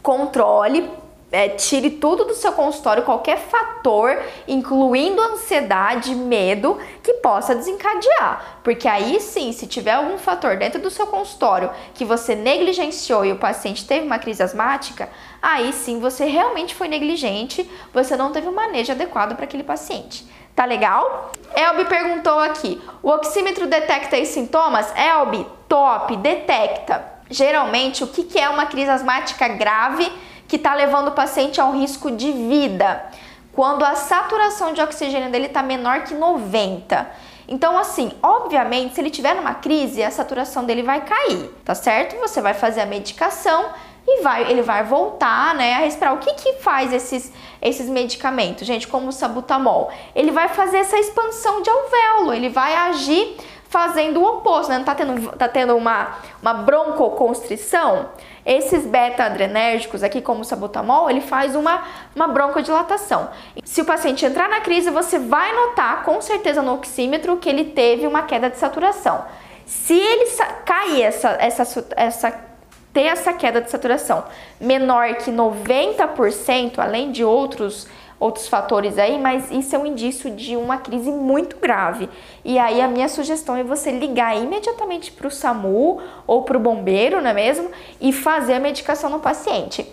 controle 0.01 1.00
é, 1.31 1.47
tire 1.47 1.91
tudo 1.91 2.25
do 2.25 2.33
seu 2.33 2.51
consultório, 2.51 3.03
qualquer 3.03 3.37
fator, 3.37 4.21
incluindo 4.47 5.21
ansiedade, 5.21 6.13
medo, 6.13 6.77
que 7.01 7.13
possa 7.15 7.55
desencadear. 7.55 8.59
Porque 8.63 8.87
aí 8.87 9.19
sim, 9.21 9.53
se 9.53 9.65
tiver 9.65 9.93
algum 9.93 10.17
fator 10.17 10.57
dentro 10.57 10.81
do 10.81 10.89
seu 10.89 11.07
consultório 11.07 11.71
que 11.93 12.03
você 12.03 12.35
negligenciou 12.35 13.23
e 13.23 13.31
o 13.31 13.37
paciente 13.37 13.87
teve 13.87 14.05
uma 14.05 14.19
crise 14.19 14.43
asmática, 14.43 15.09
aí 15.41 15.71
sim 15.71 15.99
você 15.99 16.25
realmente 16.25 16.75
foi 16.75 16.89
negligente, 16.89 17.69
você 17.93 18.17
não 18.17 18.33
teve 18.33 18.49
um 18.49 18.53
manejo 18.53 18.91
adequado 18.91 19.35
para 19.35 19.45
aquele 19.45 19.63
paciente. 19.63 20.27
Tá 20.53 20.65
legal? 20.65 21.31
Elbi 21.55 21.85
perguntou 21.85 22.39
aqui: 22.39 22.81
o 23.01 23.09
oxímetro 23.09 23.67
detecta 23.67 24.19
os 24.19 24.27
sintomas? 24.27 24.93
Elbi, 24.97 25.47
top, 25.69 26.17
detecta. 26.17 27.09
Geralmente, 27.29 28.03
o 28.03 28.07
que 28.07 28.37
é 28.37 28.49
uma 28.49 28.65
crise 28.65 28.89
asmática 28.89 29.47
grave 29.47 30.11
que 30.51 30.57
está 30.57 30.75
levando 30.75 31.07
o 31.07 31.11
paciente 31.13 31.61
a 31.61 31.65
um 31.65 31.79
risco 31.79 32.11
de 32.11 32.29
vida? 32.29 33.05
Quando 33.53 33.85
a 33.85 33.95
saturação 33.95 34.73
de 34.73 34.81
oxigênio 34.81 35.31
dele 35.31 35.45
está 35.45 35.63
menor 35.63 36.03
que 36.03 36.13
90. 36.13 37.09
Então, 37.47 37.77
assim, 37.77 38.11
obviamente, 38.21 38.93
se 38.93 38.99
ele 38.99 39.09
tiver 39.09 39.33
numa 39.33 39.53
crise, 39.53 40.03
a 40.03 40.11
saturação 40.11 40.65
dele 40.65 40.83
vai 40.83 41.05
cair, 41.05 41.49
tá 41.63 41.73
certo? 41.73 42.17
Você 42.19 42.41
vai 42.41 42.53
fazer 42.53 42.81
a 42.81 42.85
medicação 42.85 43.69
e 44.05 44.21
vai, 44.21 44.51
ele 44.51 44.61
vai 44.61 44.83
voltar, 44.83 45.55
né, 45.55 45.75
a 45.75 45.79
respirar. 45.79 46.13
O 46.15 46.17
que 46.17 46.33
que 46.33 46.53
faz 46.55 46.91
esses, 46.91 47.31
esses 47.61 47.87
medicamentos, 47.87 48.67
gente, 48.67 48.89
como 48.89 49.07
o 49.07 49.11
sabutamol? 49.13 49.89
Ele 50.13 50.31
vai 50.31 50.49
fazer 50.49 50.79
essa 50.79 50.99
expansão 50.99 51.61
de 51.61 51.69
alvéolo, 51.69 52.33
ele 52.33 52.49
vai 52.49 52.75
agir 52.75 53.37
fazendo 53.71 54.19
o 54.19 54.25
oposto, 54.25 54.69
né? 54.69 54.77
Não 54.77 54.83
tá 54.83 54.93
tendo, 54.93 55.31
tá 55.31 55.47
tendo 55.47 55.77
uma, 55.77 56.17
uma 56.41 56.53
broncoconstrição? 56.53 58.09
Esses 58.45 58.85
beta-adrenérgicos 58.85 60.03
aqui, 60.03 60.21
como 60.21 60.41
o 60.41 60.43
sabutamol, 60.43 61.09
ele 61.09 61.21
faz 61.21 61.55
uma, 61.55 61.81
uma 62.13 62.27
broncodilatação. 62.27 63.29
Se 63.63 63.81
o 63.81 63.85
paciente 63.85 64.25
entrar 64.25 64.49
na 64.49 64.59
crise, 64.59 64.89
você 64.89 65.17
vai 65.17 65.55
notar 65.55 66.03
com 66.03 66.21
certeza 66.21 66.61
no 66.61 66.73
oxímetro 66.73 67.37
que 67.37 67.47
ele 67.47 67.63
teve 67.65 68.05
uma 68.05 68.23
queda 68.23 68.49
de 68.49 68.57
saturação. 68.57 69.23
Se 69.65 69.97
ele 69.97 70.25
cair 70.65 71.03
essa, 71.03 71.29
essa, 71.39 71.87
essa 71.95 72.51
ter 72.91 73.03
essa 73.03 73.31
queda 73.31 73.61
de 73.61 73.71
saturação 73.71 74.25
menor 74.59 75.15
que 75.15 75.31
90%, 75.31 76.77
além 76.77 77.09
de 77.13 77.23
outros 77.23 77.87
outros 78.21 78.47
fatores 78.47 78.99
aí, 78.99 79.19
mas 79.19 79.49
isso 79.49 79.75
é 79.75 79.79
um 79.79 79.85
indício 79.85 80.29
de 80.29 80.55
uma 80.55 80.77
crise 80.77 81.09
muito 81.09 81.57
grave. 81.57 82.07
E 82.45 82.59
aí 82.59 82.79
a 82.79 82.87
minha 82.87 83.09
sugestão 83.09 83.55
é 83.55 83.63
você 83.63 83.89
ligar 83.91 84.37
imediatamente 84.37 85.11
para 85.11 85.27
o 85.27 85.31
SAMU 85.31 85.99
ou 86.27 86.43
para 86.43 86.55
o 86.55 86.59
bombeiro, 86.59 87.19
não 87.19 87.31
é 87.31 87.33
mesmo? 87.33 87.71
E 87.99 88.13
fazer 88.13 88.53
a 88.53 88.59
medicação 88.59 89.09
no 89.09 89.19
paciente. 89.19 89.91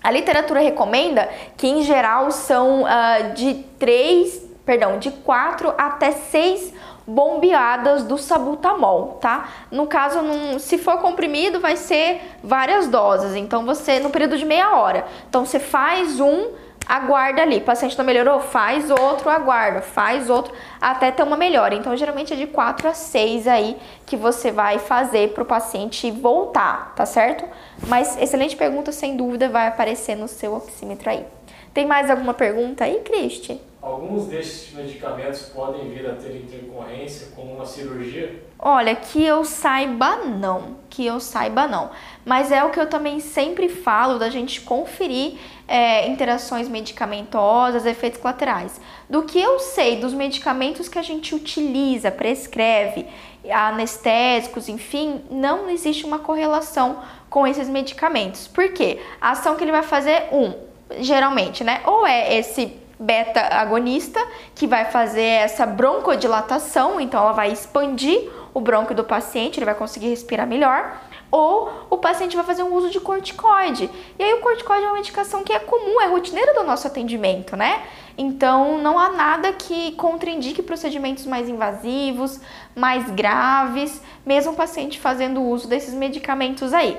A 0.00 0.10
literatura 0.10 0.60
recomenda 0.60 1.28
que 1.56 1.66
em 1.66 1.82
geral 1.82 2.30
são 2.30 2.84
uh, 2.84 3.34
de 3.34 3.54
3, 3.78 4.40
perdão, 4.64 4.98
de 5.00 5.10
4 5.10 5.74
até 5.76 6.12
6 6.12 6.72
bombeadas 7.06 8.04
do 8.04 8.16
sabutamol, 8.16 9.18
tá? 9.20 9.48
No 9.70 9.86
caso, 9.86 10.22
num, 10.22 10.58
se 10.58 10.78
for 10.78 10.98
comprimido, 10.98 11.60
vai 11.60 11.76
ser 11.76 12.20
várias 12.42 12.86
doses. 12.86 13.34
Então, 13.34 13.66
você, 13.66 13.98
no 13.98 14.10
período 14.10 14.38
de 14.38 14.44
meia 14.44 14.76
hora. 14.76 15.06
Então, 15.28 15.44
você 15.44 15.58
faz 15.58 16.20
um, 16.20 16.50
aguarda 16.86 17.42
ali. 17.42 17.58
O 17.58 17.62
paciente 17.62 17.96
não 17.96 18.04
melhorou? 18.04 18.40
Faz 18.40 18.90
outro, 18.90 19.30
aguarda. 19.30 19.80
Faz 19.80 20.28
outro, 20.30 20.52
até 20.80 21.10
ter 21.10 21.22
uma 21.22 21.36
melhora. 21.36 21.74
Então, 21.74 21.96
geralmente 21.96 22.32
é 22.32 22.36
de 22.36 22.46
4 22.46 22.88
a 22.88 22.94
6 22.94 23.46
aí 23.46 23.76
que 24.06 24.16
você 24.16 24.50
vai 24.50 24.78
fazer 24.78 25.32
para 25.32 25.42
o 25.42 25.46
paciente 25.46 26.10
voltar, 26.10 26.92
tá 26.94 27.06
certo? 27.06 27.44
Mas, 27.86 28.20
excelente 28.20 28.56
pergunta, 28.56 28.92
sem 28.92 29.16
dúvida, 29.16 29.48
vai 29.48 29.66
aparecer 29.66 30.16
no 30.16 30.28
seu 30.28 30.54
oxímetro 30.54 31.10
aí. 31.10 31.24
Tem 31.72 31.86
mais 31.86 32.10
alguma 32.10 32.34
pergunta 32.34 32.84
aí, 32.84 33.00
Cristi? 33.00 33.60
Alguns 33.84 34.28
desses 34.28 34.72
medicamentos 34.72 35.42
podem 35.42 35.90
vir 35.90 36.08
a 36.08 36.14
ter 36.14 36.34
intercorrência 36.34 37.28
com 37.36 37.42
uma 37.42 37.66
cirurgia? 37.66 38.42
Olha, 38.58 38.96
que 38.96 39.22
eu 39.22 39.44
saiba 39.44 40.16
não, 40.24 40.78
que 40.88 41.04
eu 41.04 41.20
saiba 41.20 41.66
não. 41.66 41.90
Mas 42.24 42.50
é 42.50 42.64
o 42.64 42.70
que 42.70 42.80
eu 42.80 42.88
também 42.88 43.20
sempre 43.20 43.68
falo 43.68 44.18
da 44.18 44.30
gente 44.30 44.62
conferir 44.62 45.34
é, 45.68 46.08
interações 46.08 46.66
medicamentosas, 46.66 47.84
efeitos 47.84 48.18
colaterais. 48.18 48.80
Do 49.10 49.24
que 49.24 49.38
eu 49.38 49.58
sei 49.58 49.96
dos 49.96 50.14
medicamentos 50.14 50.88
que 50.88 50.98
a 50.98 51.02
gente 51.02 51.34
utiliza, 51.34 52.10
prescreve, 52.10 53.04
anestésicos, 53.50 54.66
enfim, 54.66 55.20
não 55.30 55.68
existe 55.68 56.06
uma 56.06 56.20
correlação 56.20 57.00
com 57.28 57.46
esses 57.46 57.68
medicamentos. 57.68 58.48
Por 58.48 58.72
quê? 58.72 58.98
A 59.20 59.32
ação 59.32 59.56
que 59.56 59.62
ele 59.62 59.72
vai 59.72 59.82
fazer, 59.82 60.28
um, 60.32 60.54
geralmente, 61.02 61.62
né? 61.62 61.82
Ou 61.84 62.06
é 62.06 62.34
esse 62.38 62.82
beta 62.98 63.40
agonista, 63.40 64.20
que 64.54 64.66
vai 64.66 64.84
fazer 64.86 65.22
essa 65.22 65.66
broncodilatação, 65.66 67.00
então 67.00 67.20
ela 67.20 67.32
vai 67.32 67.50
expandir 67.52 68.30
o 68.52 68.60
brônquio 68.60 68.94
do 68.94 69.04
paciente, 69.04 69.58
ele 69.58 69.66
vai 69.66 69.74
conseguir 69.74 70.08
respirar 70.08 70.46
melhor, 70.46 71.00
ou 71.30 71.88
o 71.90 71.98
paciente 71.98 72.36
vai 72.36 72.44
fazer 72.44 72.62
um 72.62 72.72
uso 72.72 72.90
de 72.90 73.00
corticoide. 73.00 73.90
E 74.16 74.22
aí 74.22 74.34
o 74.34 74.40
corticoide 74.40 74.84
é 74.84 74.86
uma 74.86 74.94
medicação 74.94 75.42
que 75.42 75.52
é 75.52 75.58
comum, 75.58 76.00
é 76.00 76.06
rotineira 76.06 76.54
do 76.54 76.62
nosso 76.62 76.86
atendimento, 76.86 77.56
né? 77.56 77.82
Então 78.16 78.78
não 78.78 78.96
há 78.96 79.08
nada 79.08 79.52
que 79.52 79.92
contraindique 79.92 80.62
procedimentos 80.62 81.26
mais 81.26 81.48
invasivos, 81.48 82.40
mais 82.76 83.10
graves, 83.10 84.00
mesmo 84.24 84.52
o 84.52 84.56
paciente 84.56 85.00
fazendo 85.00 85.42
uso 85.42 85.66
desses 85.66 85.92
medicamentos 85.92 86.72
aí. 86.72 86.96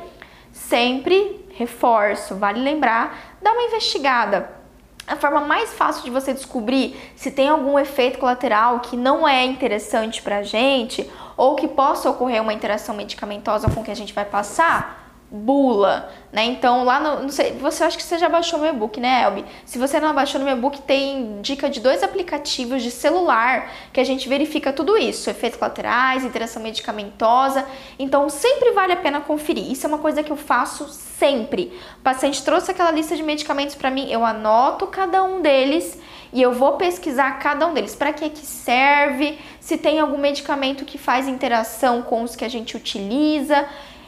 Sempre 0.52 1.46
reforço, 1.52 2.36
vale 2.36 2.60
lembrar, 2.60 3.38
dá 3.42 3.54
uma 3.54 3.64
investigada 3.64 4.64
a 5.08 5.15
forma 5.15 5.41
mais 5.41 5.74
fácil 5.74 6.04
de 6.04 6.10
você 6.10 6.34
descobrir 6.34 6.96
se 7.15 7.30
tem 7.32 7.48
algum 7.48 7.78
efeito 7.78 8.18
colateral 8.18 8.80
que 8.80 8.98
não 8.98 9.28
é 9.28 9.46
interessante 9.46 10.22
pra 10.22 10.41
gente 10.41 11.10
ou 11.38 11.56
que 11.56 11.68
possa 11.68 12.10
ocorrer 12.10 12.41
uma 12.41 12.54
interação 12.54 12.96
medicamentosa 12.96 13.70
com 13.70 13.82
o 13.82 13.84
que 13.84 13.91
a 13.91 13.96
gente 13.96 14.13
vai 14.13 14.26
passar, 14.26 15.05
bula, 15.36 16.10
né? 16.32 16.45
Então 16.45 16.84
lá 16.84 17.00
no, 17.00 17.24
não 17.24 17.30
sei, 17.30 17.52
você 17.54 17.84
acha 17.84 17.98
que 17.98 18.04
você 18.04 18.17
já 18.17 18.30
baixou 18.30 18.60
meu 18.60 18.69
e-book, 18.74 19.00
né, 19.00 19.24
Elbi? 19.24 19.45
Se 19.65 19.78
você 19.78 20.00
não 20.00 20.13
baixou 20.13 20.39
no 20.39 20.45
meu 20.45 20.58
e-book, 20.58 20.82
tem 20.82 21.41
dica 21.41 21.69
de 21.69 21.80
dois 21.80 22.02
aplicativos 22.02 22.82
de 22.82 22.91
celular 22.91 23.71
que 23.91 24.00
a 24.00 24.04
gente 24.04 24.30
verifica 24.30 24.71
tudo 24.71 24.98
isso, 24.98 25.30
efeitos 25.30 25.60
colaterais, 25.60 26.24
interação 26.24 26.62
medicamentosa. 26.62 27.65
Então 28.00 28.30
sempre 28.30 28.71
vale 28.71 28.93
a 28.93 28.98
pena 28.98 29.21
conferir. 29.21 29.71
Isso 29.71 29.86
é 29.86 29.89
uma 29.89 30.00
coisa 30.00 30.24
que 30.24 30.32
eu 30.32 30.38
faço 30.38 30.88
sempre. 30.88 31.78
O 32.00 32.02
paciente 32.02 32.43
trouxe 32.43 32.71
aquela 32.71 32.91
lista 32.91 33.15
de 33.15 33.24
medicamentos 33.24 33.76
para 33.76 33.91
mim, 33.91 34.12
eu 34.12 34.26
anoto 34.26 34.88
cada 34.88 35.24
um 35.24 35.41
deles 35.41 35.98
e 36.36 36.41
eu 36.41 36.52
vou 36.52 36.74
pesquisar 36.74 37.32
cada 37.39 37.65
um 37.65 37.74
deles. 37.74 37.95
Para 37.95 38.12
que 38.12 38.30
que 38.30 38.45
serve? 38.45 39.39
Se 39.60 39.78
tem 39.78 40.00
algum 40.00 40.17
medicamento 40.17 40.84
que 40.84 40.98
faz 40.98 41.28
interação 41.28 42.02
com 42.02 42.24
os 42.24 42.36
que 42.36 42.43
a 42.43 42.50
gente 42.50 42.76
utiliza. 42.76 43.65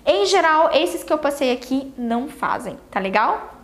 Em 0.09 0.25
geral, 0.25 0.69
esses 0.71 1.03
que 1.03 1.11
eu 1.11 1.17
passei 1.17 1.51
aqui 1.51 1.93
não 1.97 2.29
fazem, 2.29 2.77
tá 2.89 2.97
legal? 2.97 3.55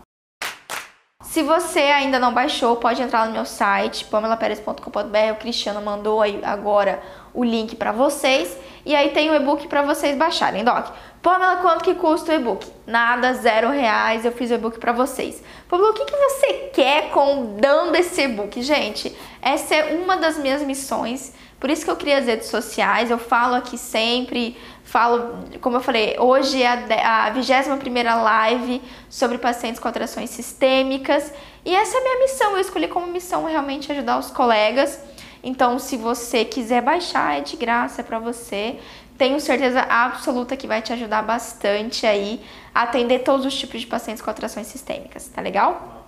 Se 1.24 1.42
você 1.42 1.80
ainda 1.80 2.20
não 2.20 2.34
baixou, 2.34 2.76
pode 2.76 3.02
entrar 3.02 3.26
no 3.26 3.32
meu 3.32 3.46
site, 3.46 4.04
pamelaperes.com.br. 4.04 5.32
O 5.32 5.36
Cristiano 5.38 5.82
mandou 5.82 6.22
aí 6.22 6.42
agora 6.44 7.02
o 7.34 7.46
link 7.46 7.78
para 7.78 7.94
vocês. 7.94 8.58
E 8.86 8.96
aí 8.96 9.10
tem 9.10 9.30
o 9.30 9.36
e-book 9.36 9.68
para 9.68 9.82
vocês 9.82 10.18
baixarem, 10.18 10.64
Doc. 10.64 10.88
Pamela, 11.22 11.58
quanto 11.58 11.86
que 11.86 11.96
custa 11.96 12.34
o 12.34 12.36
e-book? 12.36 12.70
Nada, 12.86 13.34
zero 13.34 13.70
reais, 13.70 14.26
eu 14.26 14.32
fiz 14.34 14.52
o 14.52 14.56
e-book 14.56 14.78
para 14.78 14.92
vocês. 14.92 15.42
Pamela, 15.70 15.92
o 15.92 15.94
que, 15.94 16.04
que 16.04 16.16
você 16.16 16.54
quer 16.74 17.12
com 17.12 17.56
dando 17.56 17.96
esse 17.96 18.24
e-book? 18.24 18.62
Gente, 18.62 19.16
essa 19.42 19.74
é 19.74 19.96
uma 19.96 20.18
das 20.18 20.38
minhas 20.38 20.62
missões, 20.62 21.34
por 21.62 21.70
isso 21.70 21.86
que 21.86 21.92
eu 21.92 21.96
criei 21.96 22.18
as 22.18 22.26
redes 22.26 22.50
sociais, 22.50 23.10
eu 23.10 23.18
falo 23.18 23.56
aqui 23.56 23.78
sempre, 23.78 24.58
falo, 24.84 25.46
como 25.62 25.78
eu 25.78 25.82
falei, 25.82 26.18
hoje 26.20 26.62
é 26.62 26.68
a 26.68 27.34
21ª 27.34 28.22
live 28.22 28.82
sobre 29.10 29.38
pacientes 29.38 29.80
com 29.80 29.88
alterações 29.88 30.30
sistêmicas, 30.30 31.32
e 31.64 31.74
essa 31.74 31.96
é 31.96 32.00
a 32.02 32.04
minha 32.04 32.20
missão, 32.20 32.52
eu 32.52 32.60
escolhi 32.60 32.90
como 32.90 33.08
missão 33.08 33.46
realmente 33.46 33.90
ajudar 33.94 34.20
os 34.20 34.30
colegas, 34.30 35.00
então 35.44 35.78
se 35.78 35.98
você 35.98 36.46
quiser 36.46 36.82
baixar, 36.82 37.38
é 37.38 37.42
de 37.42 37.58
graça, 37.58 38.02
é 38.02 38.04
para 38.04 38.18
você, 38.18 38.80
tenho 39.18 39.40
certeza 39.40 39.82
absoluta 39.82 40.56
que 40.56 40.66
vai 40.66 40.82
te 40.82 40.94
ajudar 40.94 41.22
bastante 41.22 42.06
aí 42.06 42.42
a 42.74 42.84
atender 42.84 43.20
todos 43.20 43.46
os 43.46 43.54
tipos 43.54 43.82
de 43.82 43.88
pacientes 43.88 44.22
com 44.24 44.30
alterações 44.30 44.68
sistêmicas, 44.68 45.28
tá 45.28 45.42
legal? 45.42 46.08